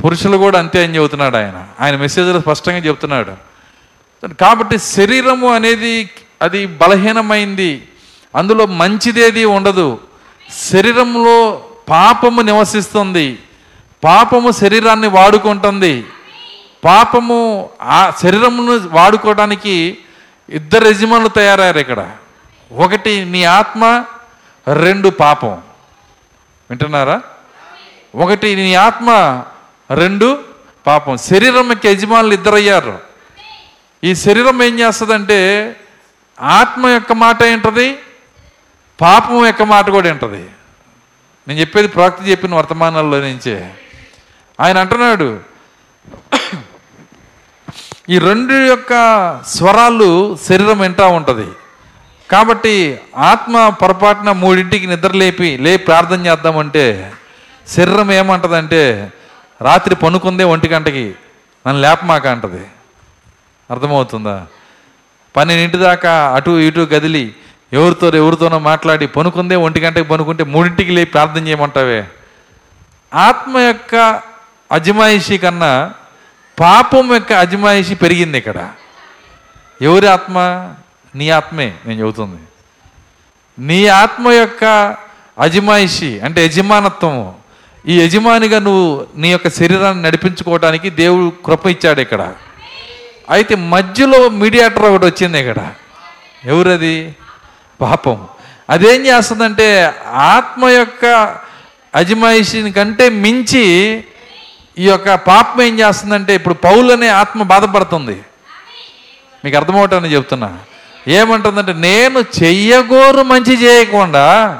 [0.04, 1.68] పురుషులు కూడా అంతే అని చెబుతున్నాడు ఆయన.
[1.80, 3.51] ఆయన మెసేజ్లో స్పష్టంగా చెబుతున్నాడు.
[4.28, 6.10] కాబట్టి శరీరము అనేది
[6.42, 7.88] అది బలహీనమైంది.
[8.36, 9.98] అందులో మంచిదేది ఉండదు.
[10.72, 13.38] శరీరంలో పాపము నివసిస్తుంది.
[14.04, 16.04] పాపము శరీరాన్ని వాడుకుంటుంది.
[16.84, 19.98] పాపము ఆ శరీరమును వాడుకోవడానికి
[20.48, 22.10] ఇద్దరు యజమానులు తయారయ్యారు ఇక్కడ.
[22.72, 24.04] ఒకటి నీ ఆత్మ
[24.74, 25.52] రెండు పాపం.
[26.70, 27.22] వింటున్నారా?
[28.14, 29.42] ఒకటి నీ ఆత్మ
[29.94, 30.38] రెండు
[30.86, 31.16] పాపం.
[31.16, 33.11] శరీరం యొక్క యజమానులు ఇద్దరయ్యారు.
[34.04, 35.38] ఈ శరీరం ఏం చేస్తుందంటే
[36.40, 37.98] ఆత్మ యొక్క మాట ఏంటది?
[39.00, 40.42] పాపం యొక్క మాట కూడా ఏంటది?
[41.48, 43.74] నేను చెప్పేది ప్రాక్తి చెప్పిన వర్తమానాల్లో నుంచే.
[44.60, 45.40] ఆయన అంటున్నాడు
[48.08, 48.92] ఈ రెండు యొక్క
[49.46, 51.48] స్వరాలు శరీరం వింటా ఉంటుంది.
[52.30, 57.12] కాబట్టి ఆత్మ పొరపాటున మూడింటికి నిద్రలేపి లే ప్రార్థన చేద్దామంటే
[57.68, 59.12] శరీరం ఏమంటదంటే
[59.60, 61.14] రాత్రి పనుకుందే ఒంటి గంటకి
[61.66, 62.64] నన్ను లేపమాక అంటది.
[63.70, 64.46] అర్థమవుతుందా?
[65.36, 67.34] పన్నెండింటి దాకా అటు ఇటు గదిలి
[67.72, 72.06] ఎవరితో ఎవరితోనో మాట్లాడి పనుకుందే ఒంటి గంటకి పనుకుంటే మూడింటికి లేపి ప్రార్థన చేయమంటావే?
[73.14, 74.22] ఆత్మ యొక్క
[74.72, 75.92] అజమాయిషి కన్నా
[76.60, 78.70] పాపం యొక్క అజమాయిషి పెరిగింది ఇక్కడ.
[79.82, 80.38] ఎవరి ఆత్మ?
[81.14, 82.42] నీ ఆత్మే నేను చెబుతుంది.
[83.58, 84.96] నీ ఆత్మ యొక్క
[85.38, 87.34] అజమాయిషి అంటే యజమానత్వము.
[87.88, 92.32] ఈ యజమానిగా నువ్వు నీ యొక్క శరీరాన్ని నడిపించుకోవడానికి దేవుడు కృప ఇచ్చాడు ఇక్కడ.
[93.32, 95.72] అయితే మధ్యలో మీడియాటర్ ఒకటి వచ్చింది ఇక్కడ.
[96.44, 97.16] ఎవరది?
[97.80, 98.28] పాపం.
[98.70, 101.36] అదేం చేస్తుందంటే ఆత్మ యొక్క
[101.94, 104.04] అజమాయిషిని కంటే మించి
[104.78, 108.22] ఈ యొక్క పాపం ఏం చేస్తుందంటే ఇప్పుడు పౌలనే అనే ఆత్మ బాధపడుతుంది.
[109.44, 110.58] మీకు అర్థమవటాన్ని చెప్తున్నా.
[111.08, 114.58] ఏమంటుందంటే నేను చెయ్యగోరు మంచి చేయకుండా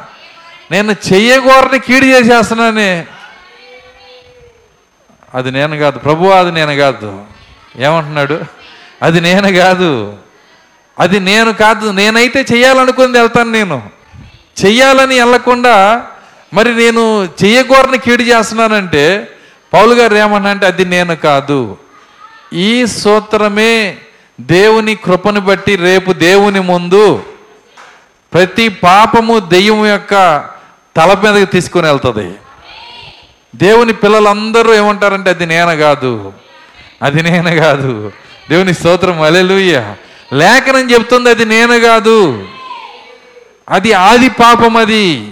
[0.71, 3.05] నేను చెయ్యగోరని కీడు చేసేస్తున్నాను.
[5.35, 5.99] అది నేను కాదు.
[5.99, 7.25] ప్రభు అది నేను కాదు.
[7.79, 8.62] ఏమంటున్నాడు?
[9.03, 10.15] అది నేను కాదు.
[10.99, 11.91] అది నేను కాదు.
[11.91, 13.91] నేనైతే చేయాలనుకుని వెళ్తాను నేను.
[14.65, 16.03] చెయ్యాలని వెళ్ళకుండా
[16.55, 19.29] మరి నేను చెయ్యకూరని కీడు చేస్తున్నానంటే
[19.73, 21.77] పౌలు గారు ఏమన్నంటే అది నేను కాదు.
[22.53, 23.97] ఈ సూత్రమే
[24.41, 27.23] దేవుని కృపను బట్టి రేపు దేవుని ముందు
[28.33, 30.45] ప్రతి పాపము దెయ్యం యొక్క
[30.97, 32.35] తల మీదకి తీసుకుని వెళ్తుంది.
[33.57, 36.33] దేవుని పిల్లలందరూ ఏమంటారంటే అది నేను కాదు.
[37.03, 38.13] అది నేను కాదు.
[38.53, 39.95] దేవుని స్తోత్రం అలెలుయ్య
[40.33, 42.49] లేఖనం చెప్తుంది అది నేను కాదు.
[43.69, 45.31] అది ఆది పాపం అది.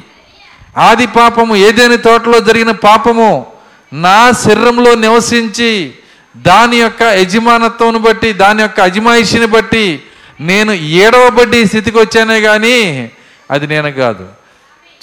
[0.79, 3.47] ఆది పాపము ఏదైనా తోటలో జరిగిన పాపము
[3.93, 5.95] నా శరీరంలో నివసించి
[6.37, 10.03] దాని యొక్క యజమానత్వంను బట్టి దాని యొక్క అజమాయిషిని బట్టి
[10.41, 13.11] నేను ఏడవబడ్డి స్థితికి వచ్చానే కానీ
[13.51, 14.29] అది నేను కాదు.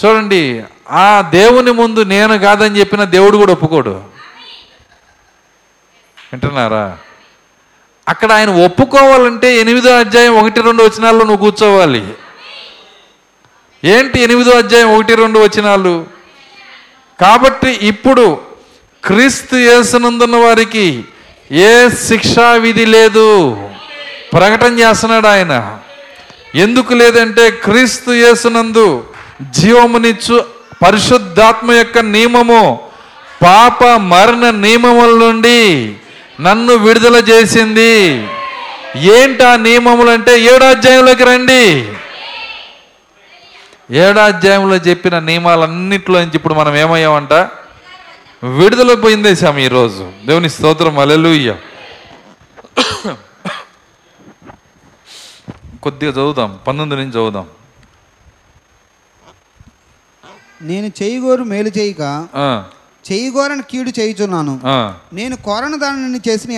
[0.06, 4.17] చూడండి ఆ దేవుని ముందు నేను కాదని చెప్పిన దేవుడు కూడా ఒప్పుకోడు.
[6.34, 6.97] వింటున్నారా?
[8.08, 12.04] అక్కడ ఆయన ఒప్పుకోవాలంటే ఎనిమిదో అధ్యాయం ఒకటి రెండు వచనాల్లో నువ్వు కూర్చోవాలి.
[13.84, 16.06] ఏంటి ఎనిమిదో అధ్యాయం ఒకటి రెండు వచనాలు?
[17.22, 18.38] కాబట్టి ఇప్పుడు
[19.04, 21.04] క్రీస్తు యేసునందున్న వారికి
[21.52, 23.58] ఏ శిక్షా విధి లేదు.
[24.34, 25.78] ప్రకటన చేస్తున్నాడు ఆయన.
[26.56, 29.04] ఎందుకు లేదంటే క్రీస్తు యేసునందు
[29.52, 30.46] జీవమునిచ్చు
[30.86, 32.80] పరిశుద్ధాత్మ యొక్క నియమము
[33.43, 35.96] పాప మరణ నియమముల నుండి
[36.41, 37.93] నన్ను విడుదల చేసింది.
[38.95, 41.93] ఏంటి ఆ నియమములు అంటే ఏడో అధ్యాయంలోకి రండి.
[43.91, 47.34] ఏడో అధ్యాయంలో చెప్పిన నియమాలన్నింటిలో నుంచి ఇప్పుడు మనం ఏమయ్యామంట?
[48.43, 50.12] విడుదల పొందేశాం ఈరోజు.
[50.26, 51.00] దేవుని స్తోత్రం.
[51.00, 51.56] అలెలుయ్య
[55.84, 56.60] కొద్దిగా చదువుదాం.
[56.67, 57.47] పంతొమ్మిది నుంచి చదువుదాం.
[60.62, 62.28] నేను చేయగోరు మేలు చేయక
[63.12, 64.60] చేయగోరని కీడు చేయుచున్నాను.
[65.13, 66.52] నేను కోరను దానిని చేసిన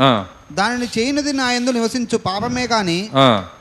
[0.00, 3.08] ఆ, దానిని చేయనిది నా యందు నివసించు పాపమే కాని.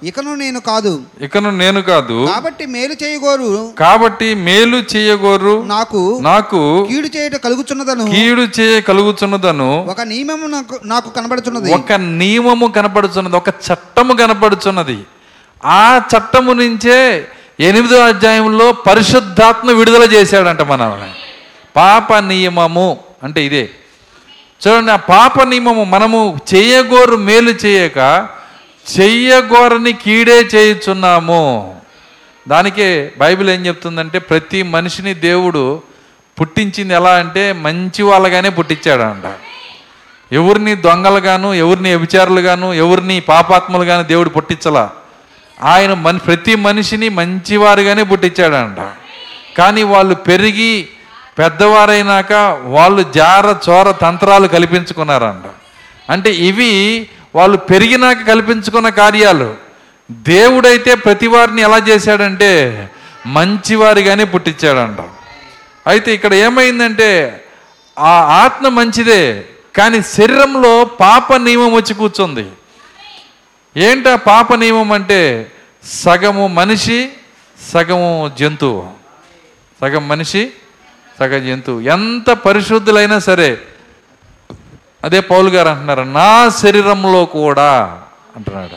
[0.03, 1.03] ఇకను నేను కాదు.
[1.21, 2.27] ఇకను నేను కాదు.
[2.33, 3.73] కాబట్టి మేలు చేయగోరు.
[3.79, 5.63] కాబట్టి మేలు చేయగోరు.
[5.63, 8.05] నాకు నాకు కీడు చేయట కలుగుచున్నదను.
[8.05, 9.85] కీడు చేయ కలుగుచున్నదను.
[9.85, 11.73] ఒక నియమము నాకు నాకు కనబడుచున్నది.
[11.73, 15.05] ఒక నియమము కనపడుచున్నది ఒక చట్టము కనపడుచున్నది
[15.65, 17.27] ఆ చట్టము నుంచే
[17.59, 21.26] ఎనిమిదో అధ్యాయంలో పరిశుద్ధాత్మ విడుదల చేశాడంట మనల్ని.
[21.77, 23.69] పాప నియమము అంటే ఇదే.
[24.67, 28.27] చూడండి ఆ పాప నియమము మనము చెయ్యగోరు మేలు చేయక
[28.99, 31.75] చెయ్యగోరని కీడే చేయుచున్నాము.
[32.47, 35.81] దానికే బైబిల్ ఏం చెప్తుందంటే ప్రతి మనిషిని దేవుడు
[36.41, 39.33] పుట్టించింది ఎలా అంటే మంచి వాళ్ళగానే పుట్టించాడంట.
[40.33, 44.89] ఎవరిని దొంగలుగాను ఎవరిని వ్యభిచారులుగాను ఎవరిని పాపాత్మలుగాను దేవుడు పుట్టించలా.
[45.63, 48.89] ఆయన మన ప్రతి మనిషిని మంచివారుగానే పుట్టించాడంట.
[49.57, 50.87] కానీ వాళ్ళు పెరిగి
[51.37, 55.43] పెద్దవారైనాక వాళ్ళు జార చోర తంత్రాలు కల్పించుకున్నారంట.
[56.11, 59.55] అంటే ఇవి వాళ్ళు పెరిగినాక కల్పించుకున్న కార్యాలు.
[60.11, 62.89] దేవుడైతే ప్రతి వారిని ఎలా చేశాడంటే
[63.25, 64.97] మంచివారిగానే పుట్టించాడంట.
[65.87, 67.43] అయితే ఇక్కడ ఏమైందంటే
[67.99, 68.11] ఆ
[68.43, 69.45] ఆత్మ మంచిదే
[69.77, 72.47] కానీ శరీరంలో పాప నియమం వచ్చి కూర్చుంది.
[73.77, 75.51] ఏంట పాప నియమం అంటే
[75.83, 77.09] సగము మనిషి
[77.73, 78.87] సగము జంతువు.
[79.81, 80.51] సగం మనిషి
[81.19, 83.61] సగ జంతువు ఎంత పరిశుద్ధులైనా సరే
[85.03, 88.01] అదే పౌలు గారు అంటున్నారు నా శరీరంలో కూడా
[88.35, 88.75] అంటున్నాడు.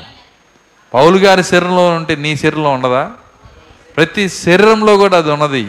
[0.94, 3.10] పౌలు గారి శరీరంలో ఉంటే నీ శరీరంలో ఉండదా?
[3.96, 5.66] ప్రతి శరీరంలో కూడా అది ఉన్నది.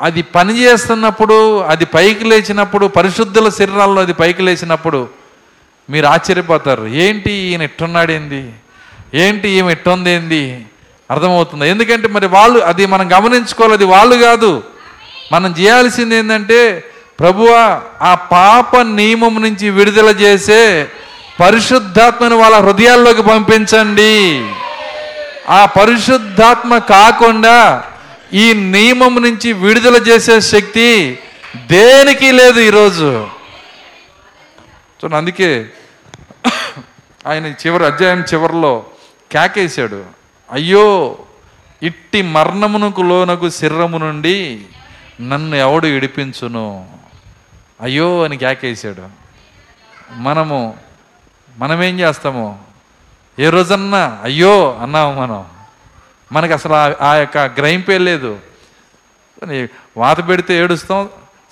[0.00, 5.08] అది పని చేస్తున్నప్పుడు అది పైకి లేచినప్పుడు పరిశుద్ధుల శరీరాల్లో అది పైకి లేచినప్పుడు
[5.90, 6.86] మీరు ఆశ్చర్యపోతారు.
[6.86, 8.52] ఏంటి ఈయన ఇట్టున్నాడేంది
[9.14, 10.66] ఏంటి ఈమె ఇట్టుంది ఏంది
[11.10, 11.68] అర్థమవుతుంది.
[11.68, 14.62] ఎందుకంటే మరి వాళ్ళు అది మనం గమనించుకోవాలి అది వాళ్ళు కాదు.
[15.32, 16.84] మనం చేయాల్సింది ఏంటంటే
[17.20, 20.88] ప్రభువా ఆ పాప నియమం నుంచి విడుదల చేసే
[21.40, 24.44] పరిశుద్ధాత్మను వాళ్ళ హృదయాల్లోకి పంపించండి.
[25.48, 27.84] ఆ పరిశుద్ధాత్మ కాకుండా
[28.32, 31.18] ఈ నియమం నుంచి విడుదల చేసే శక్తి
[31.66, 33.26] దేనికి లేదు ఈరోజు?
[35.00, 35.66] చూడండి అందుకే
[37.26, 38.86] ఆయన చివరి అధ్యాయం చివరిలో
[39.32, 40.04] కేకేశాడు.
[40.52, 41.16] అయ్యో
[41.82, 44.60] ఇట్టి మరణమునకు లోనకు శరీరము నుండి
[45.20, 46.88] నన్ను ఎవడు ఇడిపించును?
[47.80, 49.02] అయ్యో అని కేకేశాడు
[50.10, 50.76] మనము
[51.56, 52.64] మనమేం చేస్తాము?
[53.38, 55.44] ఏ రోజన్నా అయ్యో అన్నాము మనం.
[56.32, 58.38] మనకి అసలు ఆ- ఆ యొక్క గ్రహింపే లేదు.
[59.96, 61.08] వాత పెడితే ఏడుస్తాం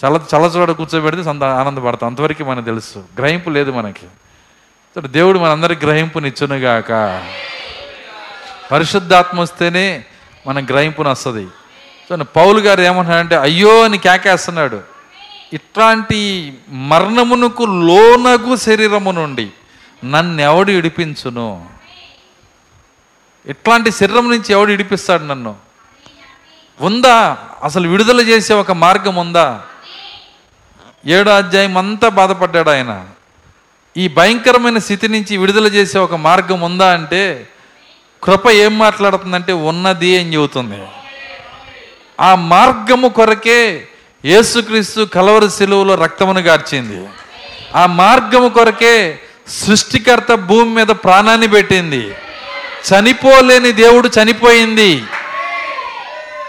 [0.07, 2.09] చల్ల చల్లచోడ కూర్చోబెడితే సంత ఆనందపడతాం.
[2.09, 3.05] అంతవరకు మనకు తెలుసు.
[3.19, 4.07] గ్రహింపు లేదు మనకి.
[5.01, 7.23] దేవుడు మనందరికి గ్రహింపునిచ్చునుగాక.
[8.73, 10.05] పరిశుద్ధాత్మ వస్తేనే
[10.47, 11.49] మన గ్రహింపును వస్తుంది
[12.13, 14.81] సో పౌలు గారు ఏమంటున్నాడంటే అయ్యో అని కేకేస్తున్నాడు.
[15.53, 19.51] ఇట్లాంటి మరణమునకు లోనగు శరీరము నుండి
[20.05, 21.67] నన్ను ఎవడు ఇడిపించును?
[23.47, 25.57] ఇట్లాంటి శరీరం నుంచి ఎవడు ఇడిపిస్తాడు నన్ను?
[26.81, 27.39] ఉందా?
[27.63, 29.63] అసలు విడుదల చేసే ఒక మార్గం ఉందా?
[31.07, 33.07] ఏడో అధ్యాయం అంతా బాధపడ్డాడు ఆయన.
[33.97, 37.49] ఈ భయంకరమైన స్థితి నుంచి విడుదల చేసే ఒక మార్గం ఉందా అంటే
[38.23, 40.83] కృప ఏం మాట్లాడుతుందంటే ఉన్నది అని చెబుతుంది.
[42.21, 43.87] ఆ మార్గము కొరకే
[44.25, 47.09] యేసుక్రీస్తు కలవరి శిలువలో రక్తమును గార్చింది.
[47.77, 52.15] ఆ మార్గము కొరకే సృష్టికర్త భూమి మీద ప్రాణాన్ని పెట్టింది.
[52.89, 55.03] చనిపోలేని దేవుడు చనిపోయింది.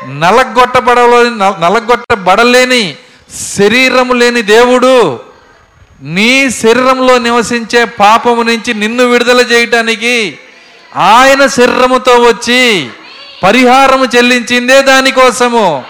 [0.05, 2.95] నలగొట్టబడలో నలగొట్టబడలేని
[3.57, 5.19] శరీరము లేని దేవుడు
[6.01, 10.37] నీ శరీరంలో నివసించే పాపము నుంచి నిన్ను విడుదల చేయటానికి
[10.95, 12.87] ఆయన శరీరముతో వచ్చి
[13.43, 15.83] పరిహారము చెల్లించిందే దానికోసము.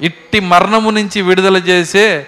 [0.00, 2.26] ఇట్టి మరణము నుంచి విడుదల చేసే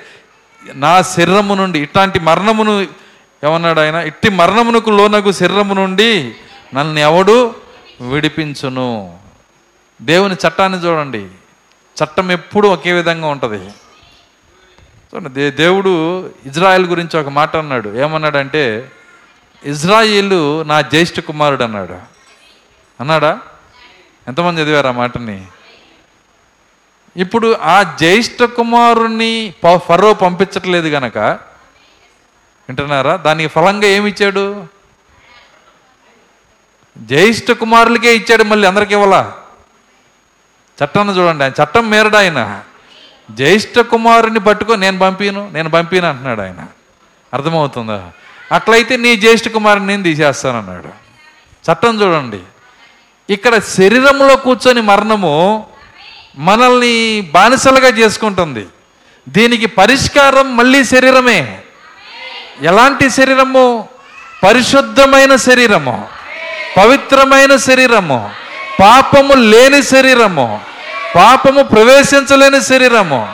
[0.75, 2.87] నా శరీరము నుండి ఇట్లాంటి మరణమును
[3.45, 3.95] ఏమన్నాడు ఆయన?
[3.95, 6.35] ఇట్టి మరణమునకు లోనకు శరీరము నుండి
[6.75, 7.55] నన్ను ఎవడు
[8.01, 9.19] విడిపించును?
[10.03, 11.27] దేవుని చట్టాన్ని చూడండి.
[12.05, 13.71] చట్టం ఎప్పుడూ ఒకే విధంగా ఉంటుంది.
[15.15, 17.89] చూడండి దే దేవుడు ఇజ్రాయెల్ గురించి ఒక మాట అన్నాడు.
[17.89, 18.93] ఏమన్నాడంటే
[19.65, 21.97] ఇజ్రాయిల్ నా జ్యేష్ఠ కుమారుడు అన్నాడు.
[23.01, 23.39] అన్నాడా?
[24.29, 25.47] ఎంతమంది చదివారు ఆ మాటని?
[27.17, 31.19] ఇప్పుడు ఆ జ్యేష్ఠ కుమారుణ్ణి ప- ఫరో పంపించట్లేదు గనక
[32.69, 33.17] వింటున్నారా?
[33.17, 34.67] దానికి ఫలంగా ఏమి ఇచ్చాడు?
[36.99, 39.33] జ్యేష్ఠ కుమారులకే ఇచ్చాడు మళ్ళీ అందరికి ఇవ్వాలా?
[40.85, 42.63] చట్టాన్ని చూడండి ఆయన చట్టం మేరడు ఆయన.
[43.31, 46.67] జ్యేష్ఠ కుమారుని పట్టుకొని నేను పంపిను నేను పంపిను అంటున్నాడు ఆయన.
[47.35, 48.13] అర్థమవుతుందా?
[48.53, 50.89] అట్లయితే నీ జ్యేష్ఠ కుమారుని నేను తీసేస్తానన్నాడు.
[51.71, 52.41] చట్టం చూడండి.
[53.31, 55.67] ఇక్కడ శరీరంలో కూర్చొని మరణము
[56.37, 58.67] మనల్ని బానిసలుగా చేసుకుంటుంది.
[59.29, 61.59] దీనికి పరిష్కారం మళ్ళీ శరీరమే.
[62.63, 63.89] ఎలాంటి శరీరము?
[64.45, 66.09] పరిశుద్ధమైన శరీరము.
[66.77, 68.31] పవిత్రమైన శరీరము.
[68.81, 70.61] పాపము లేని శరీరము.
[71.15, 73.29] పాపము ప్రవేశించలేని శరీరము.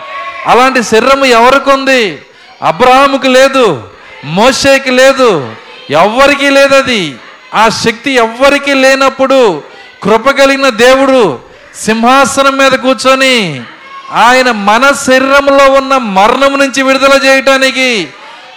[0.46, 2.22] అలాంటి శరీరము ఎవరికి ఉంది?
[2.62, 3.88] అబ్రహాముకి లేదు.
[4.24, 5.54] మోషేకి లేదు.
[5.90, 7.16] ఎవ్వరికీ లేదు అది
[7.54, 9.73] ఆ శక్తి ఎవ్వరికీ లేనప్పుడు
[10.04, 11.38] కృప కలిగిన దేవుడు
[11.74, 13.62] సింహాసనం మీద కూర్చొని
[14.12, 18.08] ఆయన మన శరీరంలో ఉన్న మరణం నుంచి విడుదల చేయటానికి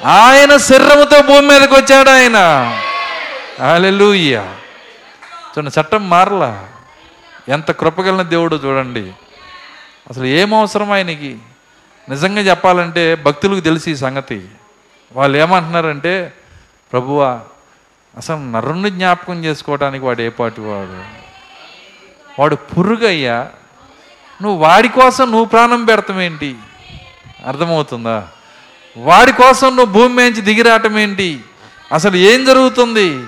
[0.06, 2.38] ఆయన శరీరముతో భూమి మీదకి వచ్చాడు ఆయన.
[3.62, 4.42] హల్లెలూయా.
[5.58, 6.68] చూడండి చట్టం మారలా.
[7.50, 9.12] ఎంత కృపగలిన దేవుడు చూడండి.
[10.10, 11.38] అసలు ఏం అవసరం ఆయనకి?
[12.10, 14.48] నిజంగా చెప్పాలంటే భక్తులకు తెలిసి ఈ సంగతి.
[15.14, 16.34] వాళ్ళు ఏమంటున్నారంటే
[16.92, 17.40] ప్రభువా
[18.18, 21.27] అసలు నరుణ్ణి జ్ఞాపకం చేసుకోవడానికి వాడు ఏ పాటి వాడు?
[22.40, 23.48] వాడు పురుగయ్యా.
[24.42, 26.56] నువ్వు వాడి కోసం నువ్వు ప్రాణం పెడతామేంటి
[27.46, 28.28] అర్థమవుతుందా?
[28.98, 31.40] వాడి కోసం నువ్వు భూమి నుంచి దిగిరాటం ఏంటి
[31.94, 33.26] అసలు ఏం జరుగుతుంది?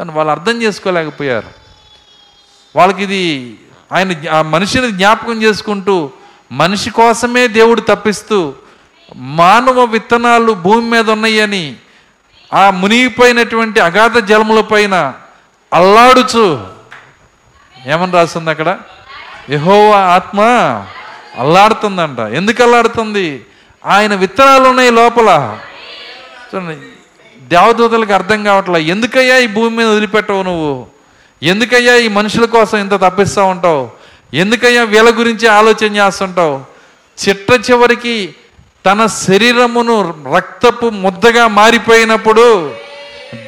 [0.00, 1.46] అని వాళ్ళు అర్థం చేసుకోలేకపోయారు.
[2.76, 3.58] వాళ్ళకి ఇది
[3.92, 6.10] ఆయన ఆ మనిషిని జ్ఞాపకం చేసుకుంటూ
[6.52, 8.54] మనిషి కోసమే దేవుడు తప్పిస్తూ
[9.16, 11.76] మానవ విత్తనాలు భూమి మీద ఉన్నాయని
[12.54, 15.14] ఆ మునిగిపోయినటువంటి అగాధ జలముల పైన
[15.72, 16.73] అల్లాడుచు
[17.86, 18.78] ఏమని రాస్తుంది అక్కడ?
[19.50, 20.40] యహోవా ఆత్మ
[21.38, 22.18] అల్లాడుతుందంట.
[22.18, 23.44] ఎందుకు అల్లాడుతుంది?
[23.86, 25.58] ఆయన విత్తనాలు ఉన్నాయి లోపల.
[26.54, 26.76] చూడండి
[27.48, 30.86] దేవదూతలకు అర్థం కావట్లే ఎందుకయ్యా ఈ భూమి మీద వదిలిపెట్టవు నువ్వు?
[31.42, 33.90] ఎందుకయ్యా ఈ మనుషుల కోసం ఇంత తప్పిస్తూ ఉంటావు?
[34.34, 36.60] ఎందుకయ్యా వీళ్ళ గురించి ఆలోచన చేస్తుంటావు?
[37.28, 38.34] చిట్ట చివరికి
[38.86, 42.74] తన శరీరమును రక్తపు ముద్దగా మారిపోయినప్పుడు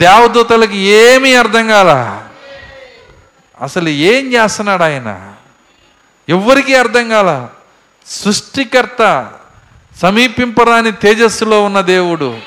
[0.00, 2.22] దేవదూతలకు ఏమీ అర్థం కాల?
[3.62, 5.32] అసలు ఏం చేస్తున్నాడు ఆయన?
[6.28, 7.48] ఎవ్వరికీ అర్థం కాల.
[8.06, 9.30] సృష్టికర్త
[10.02, 12.38] సమీపింపరాని తేజస్సులో ఉన్న దేవుడు.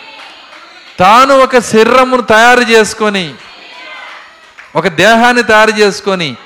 [0.99, 3.33] తాను ఒక శరీరమును తయారు చేసుకొని
[4.75, 6.37] ఒక దేహాన్ని తయారు చేసుకొని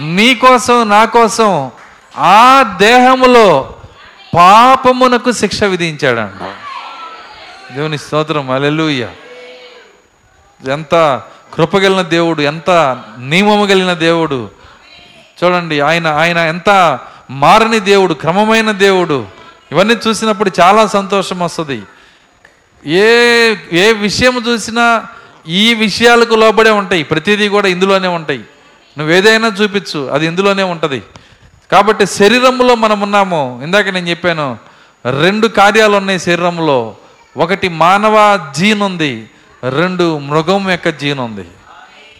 [0.00, 1.70] నీ కోసం నా కోసం
[2.16, 3.74] ఆ దేహములో
[4.36, 6.54] పాపమునకు శిక్ష విధించాడంట.
[7.74, 8.50] దేవుని స్తోత్రం.
[8.50, 9.08] అలెలుయ్య
[10.70, 11.22] ఎంత
[11.52, 12.70] కృపగలిగిన దేవుడు ఎంత
[13.18, 14.50] నియమము కలిగిన దేవుడు.
[15.44, 16.98] చూడండి ఆయన ఆయన ఎంత
[17.30, 19.26] మారని దేవుడు క్రమమైన దేవుడు.
[19.72, 21.82] ఇవన్నీ చూసినప్పుడు చాలా సంతోషం వస్తుంది.
[22.86, 25.04] ఏ ఏ విషయం చూసినా
[25.48, 27.02] ఈ విషయాలకు లోబడే ఉంటాయి.
[27.02, 28.44] ప్రతిదీ కూడా ఇందులోనే ఉంటాయి.
[28.98, 31.02] నువ్వు ఏదైనా చూపించు అది ఇందులోనే ఉంటుంది.
[31.72, 34.58] కాబట్టి శరీరంలో మనం ఉన్నాము ఇందాక నేను చెప్పాను
[35.20, 36.96] రెండు కార్యాలు ఉన్నాయి శరీరంలో.
[37.36, 39.30] ఒకటి మానవ జీన్ ఉంది
[39.70, 41.46] రెండు మృగం యొక్క జీన్ ఉంది.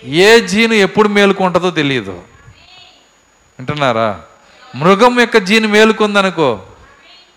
[0.04, 2.10] ఏ జీను ఎప్పుడు మేలుకుంటుందో తెలియదు
[3.58, 4.20] వింటున్నారా?
[4.74, 6.62] మృగం యొక్క జీను మేలుకుందనుకో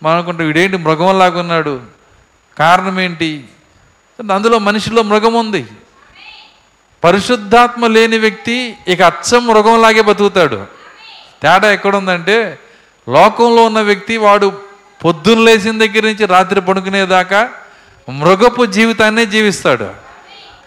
[0.04, 1.80] మనం అనుకుంటాం వీడేంటి మృగంలాగా ఉన్నాడు
[2.60, 3.44] కారణం ఏంటి
[4.34, 5.66] అందులో మనిషిలో మృగం ఉంది.
[7.04, 10.66] పరిశుద్ధాత్మ లేని వ్యక్తి ఇక అచ్చం మృగంలాగే బతుకుతాడు.
[11.42, 12.60] తేడా ఎక్కడుందంటే
[13.10, 14.62] లోకంలో ఉన్న వ్యక్తి వాడు
[15.06, 17.50] పొద్దున్న లేచిన దగ్గర నుంచి రాత్రి పడుకునేదాకా
[18.10, 19.90] మృగపు జీవితాన్నే జీవిస్తాడు.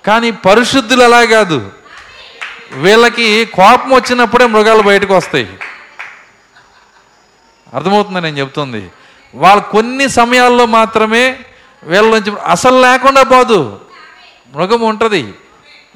[0.07, 1.71] కానీ పరిశుద్ధులు అలా కాదు.
[2.73, 5.49] వీళ్ళకి కోపం వచ్చినప్పుడే మృగాలు బయటకు వస్తాయి.
[7.75, 8.91] అర్థమవుతుంది నేను చెప్తుంది?
[9.35, 11.39] వాళ్ళు కొన్ని సమయాల్లో మాత్రమే
[11.83, 13.81] వీళ్ళ నుంచి అసలు లేకుండా పోదు.
[14.55, 15.35] మృగం ఉంటుంది.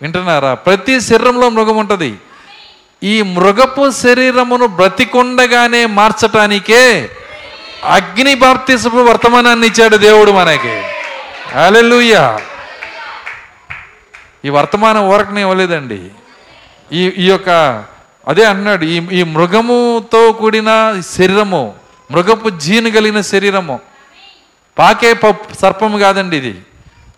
[0.03, 0.55] వింటున్నారా?
[0.55, 2.15] ప్రతి శరీరంలో మృగం ఉంటుంది.
[3.03, 7.11] ఈ మృగపు శరీరమును బ్రతికుండగానే మార్చటానికే
[7.85, 10.83] అగ్ని బాప్తిసపు వర్తమానాన్ని ఇచ్చాడు దేవుడు మనకి.
[11.55, 12.41] హల్లెలూయా.
[14.45, 16.01] ఈ వర్తమానం ఊరకనే ఇవ్వలేదండి.
[16.93, 17.51] ఈ ఈ యొక్క
[18.29, 20.71] అదే అన్నాడు ఈ ఈ మృగముతో కూడిన
[21.17, 21.63] శరీరము
[22.11, 23.81] మృగపు జీను కలిగిన శరీరము
[24.79, 26.55] పాకే పప్ సర్పము కాదండి ఇది.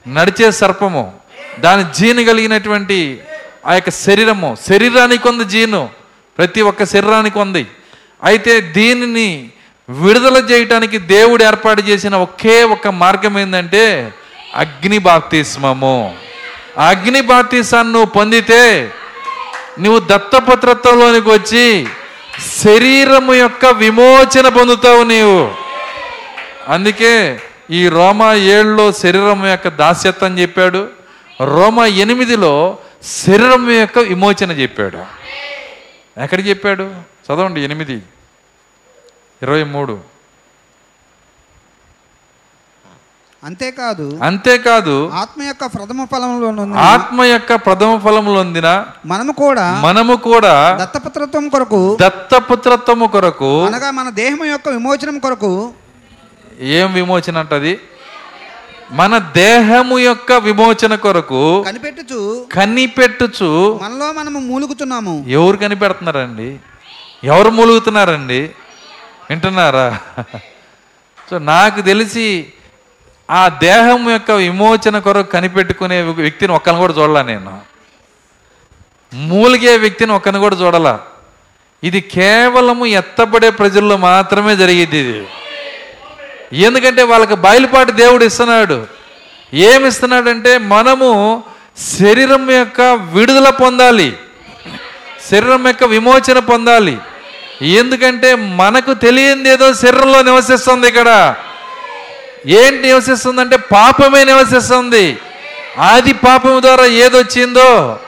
[0.09, 1.05] నడిచే సర్పము
[1.59, 2.99] దాని జీను కలిగినటువంటి
[3.67, 5.91] ఆ యొక్క శరీరము శరీరానికి ఉంది జీను
[6.39, 7.67] ప్రతి ఒక్క శరీరానికి ఉంది.
[8.25, 9.29] అయితే దీనిని
[9.89, 14.13] విడుదల చేయటానికి దేవుడు ఏర్పాటు చేసిన ఒకే ఒక మార్గం ఏంటంటే
[14.55, 16.17] అగ్ని బాప్తిస్మము.
[16.79, 18.91] ఆ అగ్ని బాప్తిసాన్ని నువ్వు పొందితే
[19.81, 21.87] నువ్వు దత్తపుత్రత్వంలోనికి వచ్చి
[22.65, 25.55] శరీరము యొక్క విమోచన పొందుతావు నీవు.
[26.69, 27.41] అందుకే
[27.71, 30.89] ఈ రోమా ఏళ్ళలో శరీరం యొక్క దాస్యత్వం చెప్పాడు.
[31.45, 32.79] రోమా ఎనిమిదిలో
[33.27, 34.99] శరీరం యొక్క విమోచన చెప్పాడు.
[36.21, 36.91] ఎక్కడ చెప్పాడు?
[37.27, 38.03] చదవండి ఎనిమిది.
[39.43, 40.14] ఇరవై మూడు.
[43.45, 46.49] అంతేకాదు అంతేకాదు ఆత్మ యొక్క ప్రథమ ఫలంలో
[46.85, 48.69] ఆత్మ యొక్క ప్రథమ ఫలములు పొందిన
[49.07, 55.53] మనము కూడా మనము కూడా దత్తపుత్రత్వం కొరకు దత్తపుత్రత్వము కొరకు అనగా మన దేహం యొక్క విమోచనం కొరకు
[56.61, 57.73] ఏం విమోచన అంటది?
[58.93, 62.21] మన దేహము యొక్క విమోచన కొరకు కనిపెట్టుచు
[62.53, 63.49] కనిపెట్టుచు
[63.83, 65.15] మనలో మనము మూలుగుతున్నాము.
[65.29, 66.49] ఎవరు కనిపెడుతున్నారండి?
[67.25, 68.41] ఎవరు మూలుగుతున్నారండి?
[69.31, 69.87] వింటున్నారా?
[71.29, 72.27] సో నాకు తెలిసి
[73.31, 77.61] ఆ దేహం యొక్క విమోచన కొరకు కనిపెట్టుకునే వ్యక్తిని ఒక్కరిని కూడా చూడలా నేను.
[79.15, 81.01] మూలిగే వ్యక్తిని ఒక్కరిని కూడా చూడలా.
[81.85, 85.27] ఇది కేవలము ఎత్తబడే ప్రజల్లో మాత్రమే జరిగేది ఇది.
[86.53, 88.87] ఎందుకంటే వాళ్ళకి బయలుపాటు దేవుడు ఇస్తున్నాడు.
[89.55, 91.43] ఏమి ఇస్తున్నాడంటే మనము
[91.99, 92.81] శరీరం యొక్క
[93.13, 94.17] విడుదల పొందాలి.
[95.31, 96.99] శరీరం యొక్క విమోచన పొందాలి.
[97.63, 101.35] ఎందుకంటే మనకు తెలియంది ఏదో శరీరంలో నివసిస్తుంది ఇక్కడ.
[102.47, 105.19] ఏంటి నివసిస్తుందంటే పాపమే నివసిస్తుంది.
[105.79, 108.01] ఆది పాపం ద్వారా ఏదొచ్చిందో?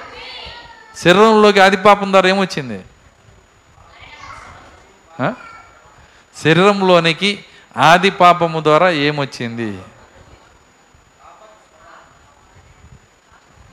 [1.05, 2.81] శరీరంలోకి ఆది పాపం ద్వారా ఏమొచ్చింది?
[6.45, 7.45] శరీరంలోనికి
[7.77, 9.79] ఆది పాపము ద్వారా ఏమొచ్చింది?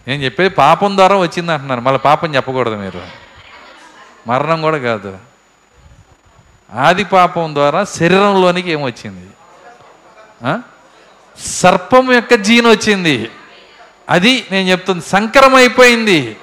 [0.07, 3.01] నేను చెప్పేది పాపం ద్వారా వచ్చింది అంటున్నారు మళ్ళీ పాపం చెప్పకూడదు మీరు.
[4.28, 5.18] మరణం కూడా కాదు.
[6.74, 9.32] ఆది పాపం ద్వారా శరీరంలోనికి ఏమొచ్చింది?
[11.39, 13.29] సర్పం యొక్క జీన్ వచ్చింది.
[14.09, 16.37] అది నేను చెప్తుంది సంకరం అయిపోయింది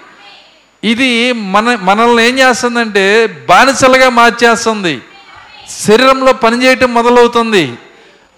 [0.85, 5.03] ఇది మన మనల్ని ఏం చేస్తుందంటే బానిసలుగా మార్చేస్తుంది.
[5.69, 7.79] శరీరంలో పనిచేయటం మొదలవుతుంది.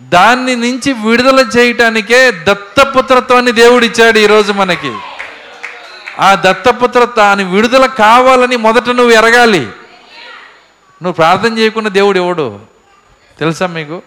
[0.00, 4.94] దాన్ని నుంచి విడుదల చేయటానికే దత్తపుత్రత్వాన్ని దేవుడు ఇచ్చాడు ఈరోజు మనకి.
[6.20, 9.60] ఆ దత్తపుత్రత్వాన్ని విడుదల కావాలని మొదట నువ్వు ఎరగాలి.
[11.02, 12.60] నువ్వు ప్రార్థన చేయకుండా దేవుడు ఎవడు?
[13.38, 14.02] తెలుసా మీకు?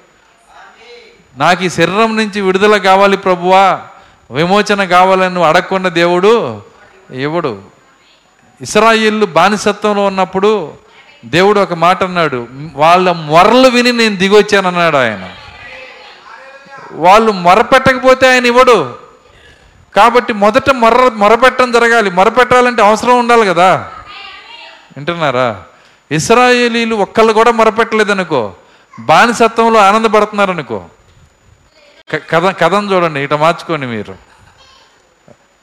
[1.37, 3.79] నాకు ఈ శరీరం నుంచి విడుదల కావాలి ప్రభువా.
[4.31, 6.61] విమోచన కావాలని నువ్వు దేవుడు
[7.13, 7.61] ఎవడు?
[8.61, 10.73] ఇస్రాయిల్లు బానిసత్వంలో ఉన్నప్పుడు
[11.25, 15.29] దేవుడు ఒక మాట అన్నాడు వాళ్ళ మొరలు విని నేను దిగొచ్చానన్నాడు ఆయన.
[16.91, 18.95] వాళ్ళు మొరపెట్టకపోతే ఆయన ఇవ్వడు
[19.95, 22.09] కాబట్టి మొదట మొర్ర మొరపెట్టడం జరగాలి.
[22.09, 23.91] మొరపెట్టాలంటే అవసరం ఉండాలి కదా.
[24.97, 25.61] వింటున్నారా?
[26.11, 28.53] ఇస్రాయేలీలు ఒక్కళ్ళు కూడా మొరపెట్టలేదనుకో
[28.99, 30.85] బానిసత్వంలో ఆనందపడుతున్నారనుకో.
[32.13, 34.15] కథ కథను చూడండి ఇట మార్చుకోండి మీరు.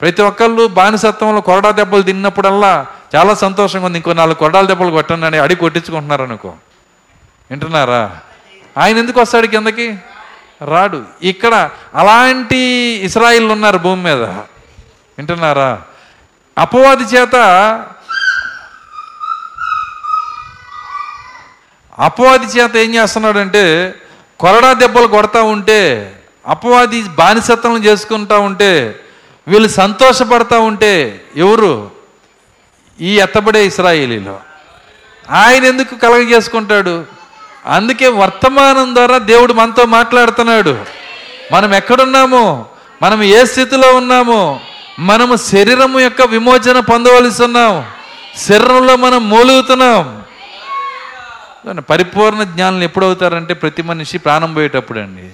[0.00, 3.98] ప్రతి ఒక్కళ్ళు బానిసత్వంలో కొరడా దెబ్బలు తిన్నప్పుడల్లా చాలా సంతోషంగా ఉంది.
[3.98, 6.48] ఇంకో నాలుగు కొరడాల దెబ్బలు కొట్టండి అని అడిగి కొట్టించుకుంటున్నారు అనుకో.
[7.50, 8.16] వింటున్నారా?
[8.78, 9.94] ఆయన ఎందుకు వస్తాడు కిందకి?
[10.64, 11.04] రాడు.
[11.22, 12.60] ఇక్కడ అలాంటి
[13.02, 14.22] ఇస్రాయిల్ ఉన్నారు భూమి మీద.
[15.18, 15.82] వింటున్నారా?
[16.58, 17.36] అపవాది చేత
[21.98, 23.94] అపవాది చేత ఏం చేస్తున్నాడంటే
[24.40, 25.80] కొరడా దెబ్బలు కొడతా ఉంటే
[26.46, 29.00] అపవాది బానిసత్వం చేసుకుంటా ఉంటే
[29.48, 31.90] వీళ్ళు సంతోషపడతా ఉంటే ఎవరు?
[33.00, 34.40] ఈ ఎత్తబడే ఇస్రాయేలీలో.
[35.30, 37.04] ఆయన ఎందుకు కలగ చేసుకుంటాడు?
[37.66, 40.84] అందుకే వర్తమానం ద్వారా దేవుడు మనతో మాట్లాడుతున్నాడు.
[41.52, 42.66] మనం ఎక్కడున్నాము
[43.02, 44.60] మనం ఏ స్థితిలో ఉన్నాము
[44.98, 47.84] మనము శరీరము యొక్క విమోచన పొందవలసి ఉన్నాం
[48.38, 50.22] శరీరంలో మనం మూలుగుతున్నాం.
[51.90, 55.30] పరిపూర్ణ జ్ఞానులు ఎప్పుడవుతారంటే ప్రతి మనిషి ప్రాణం పోయేటప్పుడు అండి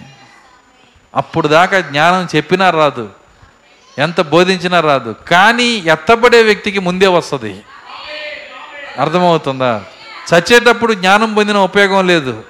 [1.14, 3.08] అప్పుడు దాకా జ్ఞానం చెప్పినా రాదు.
[3.98, 5.14] ఎంత బోధించినా రాదు.
[5.30, 7.60] కానీ ఎత్తబడే వ్యక్తికి ముందే వస్తుంది.
[8.98, 9.80] అర్థమవుతుందా?
[10.34, 12.44] చచ్చేటప్పుడు జ్ఞానం పొందిన ఉపయోగం లేదు.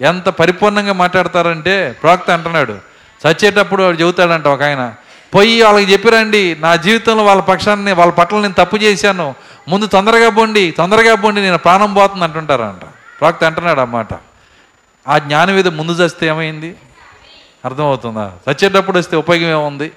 [0.00, 2.78] ఎంత పరిపూర్ణంగా మాట్లాడతారంటే ప్రవక్త అంటున్నాడు.
[3.26, 4.94] చచ్చేటప్పుడు వాడు చెబుతాడంట ఒక ఆయన
[5.34, 9.34] పోయి వాళ్ళకి చెప్పిరండి నా జీవితంలో వాళ్ళ పక్షాన్ని వాళ్ళ పట్ల నేను తప్పు చేశాను.
[9.68, 12.88] ముందు తొందరగా పోండి తొందరగా పోండి నేను ప్రాణం పోతుంది అంటుంటారంట.
[13.20, 14.08] ప్రవక్త అంటున్నాడు అన్నమాట
[15.08, 16.76] ఆ జ్ఞానం మీద ముందు చస్తే ఏమైంది?
[17.68, 18.30] అర్థమవుతుందా?
[18.46, 19.90] చచ్చేటప్పుడు వస్తే ఉపయోగం ఏముంది?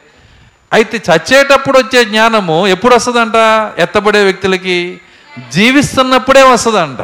[0.74, 3.38] అయితే చచ్చేటప్పుడు వచ్చే జ్ఞానము ఎప్పుడు వస్తుందంట
[3.80, 5.02] ఎత్తబడే వ్యక్తులకి?
[5.54, 7.02] జీవిస్తున్నప్పుడే వస్తుందంట.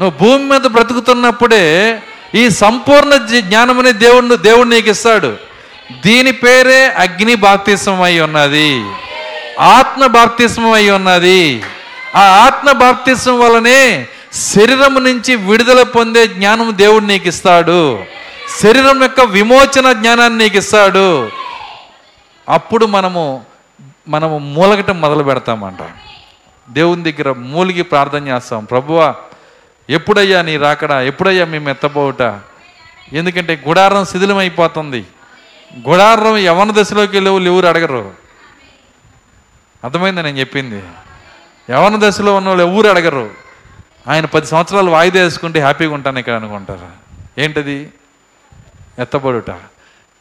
[0.00, 1.64] నువ్వు భూమి మీద బ్రతుకుతున్నప్పుడే
[2.34, 5.36] ఈ సంపూర్ణ జ్ఞానమని జ్ఞానం అనే దేవుడు దేవుడు నీకు ఇస్తాడు.
[6.06, 8.84] దీని పేరే అగ్ని బాప్తిసం అయి ఉన్నది.
[9.60, 11.62] ఆత్మ బాప్తిసం అయి ఉన్నది.
[12.16, 18.04] ఆ ఆత్మ బాప్తిసం వలనే శరీరం నుంచి విడుదల పొందే జ్ఞానం దేవుడు నీకు ఇస్తాడు.
[18.60, 21.30] శరీరం యొక్క విమోచన జ్ఞానాన్ని నీకు ఇస్తాడు.
[22.48, 23.44] అప్పుడు మనము
[24.08, 25.78] మనము మూలగటం మొదలు పెడతామంట.
[26.70, 28.64] దేవుని దగ్గర మూలిగి ప్రార్థన చేస్తాం.
[28.64, 29.14] ప్రభువా
[29.90, 31.02] ఎప్పుడయ్యా నీ రాకడా?
[31.02, 32.22] ఎప్పుడయ్యా మేము ఎత్తబోవుట?
[33.12, 35.06] ఎందుకంటే గుడారం శిథిలమైపోతుంది.
[35.88, 38.12] గుడారం యవన దశలోకి వెళ్ళి వాళ్ళు ఎవరు అడగరు.
[39.84, 40.82] అర్థమైంది నేను చెప్పింది?
[41.70, 43.30] యవన దశలో ఉన్న వాళ్ళు ఎవరు అడగరు.
[44.08, 46.88] ఆయన పది సంవత్సరాలు వాయిదా వేసుకుంటే హ్యాపీగా ఉంటాను ఇక్కడ అనుకుంటారు.
[47.38, 47.90] ఏంటది?
[48.98, 49.50] ఎత్తబడుట.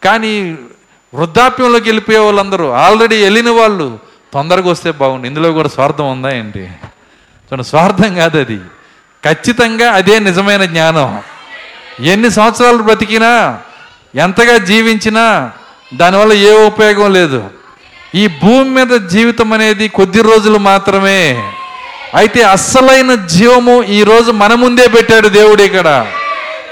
[0.03, 0.57] కానీ
[1.13, 3.99] వృద్ధాప్యంలోకి వెళ్ళిపోయే వాళ్ళందరూ ఆల్రెడీ వెళ్ళిన వాళ్ళు
[4.33, 5.27] తొందరగా వస్తే బాగుండు.
[5.27, 6.59] ఇందులో కూడా స్వార్థం ఉందా ఏంటి?
[6.59, 8.59] చూడండి స్వార్థం కాదు అది.
[9.25, 11.21] ఖచ్చితంగా అదే నిజమైన జ్ఞానం.
[11.99, 13.59] ఎన్ని సంవత్సరాలు బ్రతికినా
[14.15, 15.51] ఎంతగా జీవించినా
[15.93, 17.49] దానివల్ల ఏ ఉపయోగం లేదు.
[18.15, 21.51] ఈ భూమి మీద జీవితం అనేది కొద్ది రోజులు మాత్రమే.
[22.15, 26.07] అయితే అస్సలైన జీవము ఈ రోజు మన ముందే పెట్టాడు దేవుడు ఇక్కడ.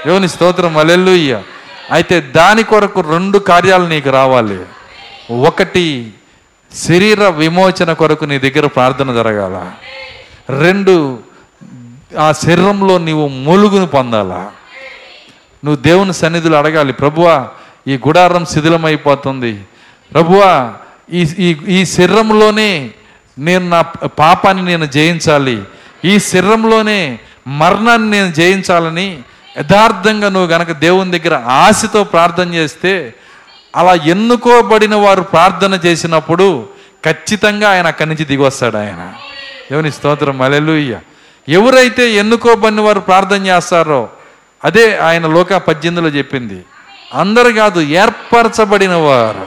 [0.06, 0.76] దేవుని స్తోత్రం.
[0.78, 1.42] అలెల్లుయ్య
[1.90, 4.60] అయితే దాని కొరకు రెండు కార్యాలు నీకు రావాలి.
[5.40, 6.14] ఒకటి
[6.74, 9.70] శరీర విమోచన కొరకు నీ దగ్గర ప్రార్థన జరగాల.
[10.60, 11.18] రెండు
[12.18, 14.50] ఆ శరీరంలో నీవు మూలుగును పొందాలా.
[15.64, 17.48] నువ్వు దేవుని సన్నిధులు అడగాలి ప్రభువా
[17.88, 19.60] ఈ గుడారం శిథిలమైపోతుంది.
[20.12, 20.74] ప్రభువా
[21.12, 22.90] ఈ ఈ ఈ శరీరంలోనే
[23.38, 25.62] నేను నా పాపాన్ని నేను జయించాలి.
[26.04, 29.18] ఈ శరీరంలోనే మరణాన్ని నేను జయించాలని
[29.58, 33.14] యథార్థంగా నువ్వు గనక దేవుని దగ్గర ఆశతో ప్రార్థన చేస్తే
[33.76, 36.68] అలా ఎన్నుకోబడిన వారు ప్రార్థన చేసినప్పుడు
[37.04, 39.12] ఖచ్చితంగా ఆయన అక్కడి నుంచి దిగి వస్తాడు ఆయన.
[39.70, 40.38] దేవుని స్తోత్రం.
[40.38, 40.98] మలెలుయ్య
[41.48, 44.08] ఎవరైతే ఎన్నుకోబడిన వారు ప్రార్థన చేస్తారో
[44.64, 46.64] అదే ఆయన లోక పద్దెనిమిదిలో చెప్పింది.
[47.14, 49.46] అందరు కాదు ఏర్పరచబడిన వారు.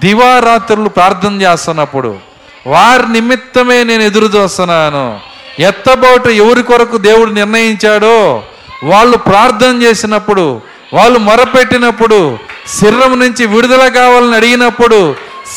[0.00, 2.18] దివారాత్రులు ప్రార్థన చేస్తున్నప్పుడు
[2.66, 5.20] వారి నిమిత్తమే నేను ఎదురు చూస్తున్నాను.
[5.58, 8.42] ఎత్తబోట ఎవరి కొరకు దేవుడు నిర్ణయించాడో
[8.84, 10.62] వాళ్ళు ప్రార్థన చేసినప్పుడు
[10.92, 12.38] వాళ్ళు మొరపెట్టినప్పుడు
[12.82, 15.14] శరీరం నుంచి విడుదల కావాలని అడిగినప్పుడు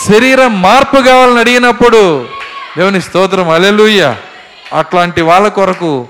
[0.07, 2.27] శరీరం మార్పు కావాలని అడిగినప్పుడు
[2.77, 4.15] దేవుని స్తోత్రం అలెలుయ్య
[4.73, 6.07] అట్లాంటి వాళ్ళ కొరకు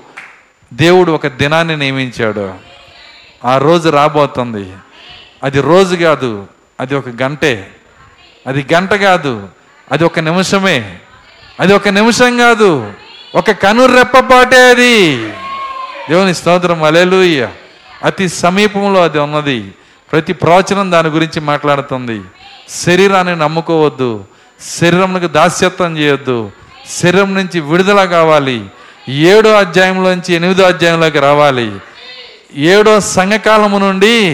[0.72, 2.54] దేవుడు ఒక దినాన్ని నియమించాడు.
[3.44, 4.72] ఆ రోజు రాబోతుంది.
[5.42, 6.46] అది రోజు కాదు
[6.80, 7.70] అది ఒక గంటే.
[8.46, 9.48] అది గంట కాదు
[9.92, 10.98] అది ఒక నిమిషమే.
[11.60, 12.92] అది ఒక నిమిషం కాదు
[13.34, 15.32] ఒక కనురెప్పపాటే అది.
[16.10, 17.48] దేవుని స్తోత్రం అలెలుయ్య
[18.04, 19.74] అతి సమీపంలో అది ఉన్నది.
[20.12, 22.20] ప్రతి ప్రవచనం దాని గురించి మాట్లాడుతుంది.
[22.70, 24.24] శరీరాన్ని నమ్ముకోవద్దు.
[24.80, 26.50] శరీరంకు దాస్యత్వం చేయొద్దు.
[27.02, 28.66] శరీరం నుంచి విడుదల కావాలి.
[29.08, 31.76] ఏడో అధ్యాయంలోంచి ఎనిమిదో అధ్యాయంలోకి రావాలి.
[32.54, 34.30] ఏడో సంఘకాలము నుండి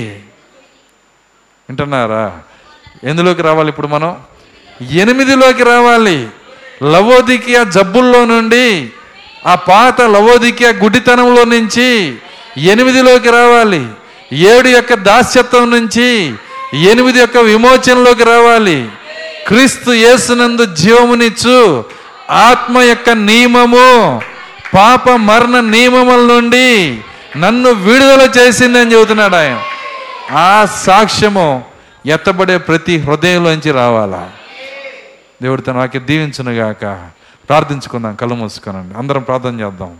[1.69, 2.39] వింటున్నారా?
[3.05, 4.16] ఎందులోకి రావాలి ఇప్పుడు మనం?
[4.91, 6.29] ఎనిమిదిలోకి రావాలి.
[6.83, 8.91] లవోదికియా జబ్బుల్లో నుండి
[9.47, 12.14] ఆ పాత లవోదికియా గుడ్డితనంలో నుంచి
[12.57, 13.86] ఎనిమిదిలోకి రావాలి.
[14.32, 16.34] ఏడు యొక్క దాస్యత్వం నుంచి
[16.74, 18.89] ఎనిమిది యొక్క విమోచనలోకి రావాలి.
[19.47, 21.84] క్రీస్తు యేసునందు జీవమునిచ్చు
[22.30, 24.22] ఆత్మ యొక్క నియమము
[24.74, 26.99] పాప మరణ నియమముల నుండి
[27.36, 29.61] నన్ను విడుదల చేసిందని చెబుతున్నాడు ఆయన.
[30.36, 31.64] ఆ సాక్ష్యము
[32.07, 34.30] ఎత్తబడే ప్రతి హృదయంలోంచి రావాలా?
[35.43, 37.11] దేవుడు తన వాక్య దీవించునుగాక.
[37.49, 38.94] ప్రార్థించుకుందాం కళ్ళు మూసుకునండి.
[38.94, 39.99] అందరం ప్రార్థన చేద్దాం.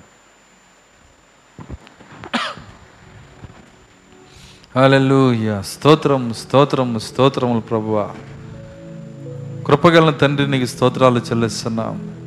[4.76, 5.62] హల్లెలూయా.
[5.62, 8.11] స్తోత్రం స్తోత్రం స్తోత్రములు ప్రభువ.
[9.66, 12.18] కృపగల తండ్రి నీకు స్తోత్రాలు చెల్లిస్తున్నాం.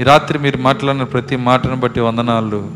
[0.00, 2.72] ఈ రాత్రి మీరు మాట్లాడిన ప్రతి మాటను బట్టి వందనాలు.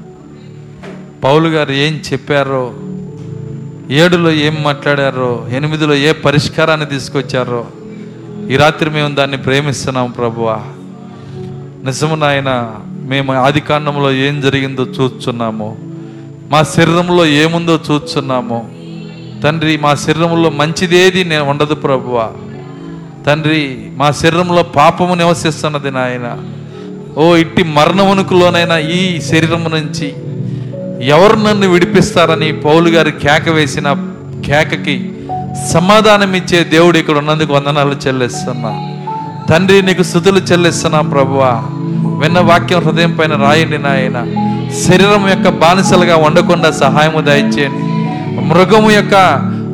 [1.24, 2.74] పౌలు గారు ఏం చెప్పారో
[3.90, 7.66] ఏడులో ఏం మాట్లాడారో ఎనిమిదిలో ఏ పరిష్కారాన్ని తీసుకొచ్చారో
[8.48, 10.77] ఈ రాత్రి మేము దాన్ని ప్రేమిస్తున్నాం ప్రభువా.
[11.84, 15.76] నిజము నాయన మేము ఆది కాండంలో ఏం జరిగిందో చూస్తున్నాము.
[16.50, 18.70] మా శరీరంలో ఏముందో చూస్తున్నాము.
[19.42, 22.28] తండ్రి మా శరీరంలో మంచిదేది నేను ఉండదు ప్రభువ.
[23.26, 26.38] తండ్రి మా శరీరంలో పాపము నివసిస్తున్నది నాయన.
[27.16, 30.14] ఓ ఇట్టి మరణమునుకులోనైనా ఈ శరీరం నుంచి
[31.04, 33.92] ఎవరు నన్ను విడిపిస్తారని పౌలు గారు కేక వేసిన
[34.46, 35.12] కేకకి
[35.72, 38.87] సమాధానం ఇచ్చే దేవుడు ఇక్కడ ఉన్నందుకు వందనాలు చెల్లిస్తున్నా.
[39.50, 41.62] తండ్రి నీకు స్థుతులు చెల్లిస్తున్నా ప్రభువా.
[42.20, 44.26] విన్న వాక్యం హృదయం పైన రాయండి నాయన.
[44.86, 47.82] శరీరం యొక్క బానిసలుగా ఉండకుండా సహాయము దయచేయండి.
[48.42, 49.14] మృగము యొక్క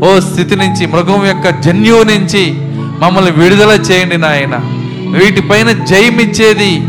[0.05, 2.55] ఓ స్థితి నుంచి మృగం యొక్క జన్యువు నుంచి
[3.01, 4.61] మమ్మల్ని విడుదల చేయండి నాయన.
[5.19, 6.81] వీటిపైన జయమిచ్చేది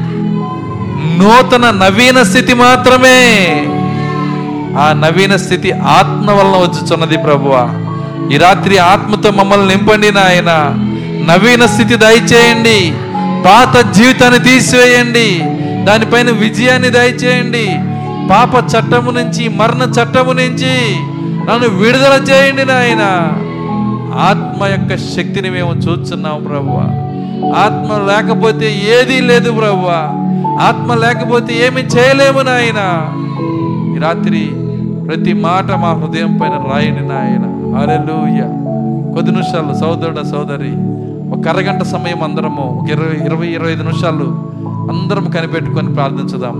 [1.19, 3.17] నూతన నవీన స్థితి మాత్రమే.
[4.79, 7.69] ఆ నవీన స్థితి ఆత్మ వలన వచ్చుచున్నది ప్రభువా.
[8.31, 10.51] ఈ రాత్రి ఆత్మతో మమ్మల్ని నింపండి నాయన.
[11.23, 12.93] నవీన స్థితి దయచేయండి.
[13.45, 15.41] పాత జీవితాన్ని తీసివేయండి.
[15.85, 17.79] దానిపైన విజయాన్ని దయచేయండి.
[18.29, 20.75] పాప చట్టము నుంచి మరణ చట్టము నుంచి
[21.49, 23.03] నన్ను విడుదల చేయండి నాయన.
[24.19, 27.05] ఆత్మ యొక్క శక్తిని మేము చూస్తున్నాం ప్రభు
[27.55, 28.67] ఆత్మ లేకపోతే
[28.99, 29.85] ఏదీ లేదు ప్రభు
[30.61, 32.81] ఆత్మ లేకపోతే ఏమి చేయలేము నాయన.
[33.95, 34.51] ఈ రాత్రి
[35.07, 37.45] ప్రతి మాట మా హృదయం పైన రాయండి నాయన.
[37.81, 38.41] అరెలుయ్య
[39.13, 40.94] కొద్ది నిమిషాలు సోదరుడ సోదరి.
[41.35, 44.25] ఒక అరగంట సమయం అందరము ఒక ఇరవై ఇరవై ఇరవై ఐదు నిమిషాలు
[44.89, 46.53] అందరం కనిపెట్టుకొని ప్రార్థించుదాం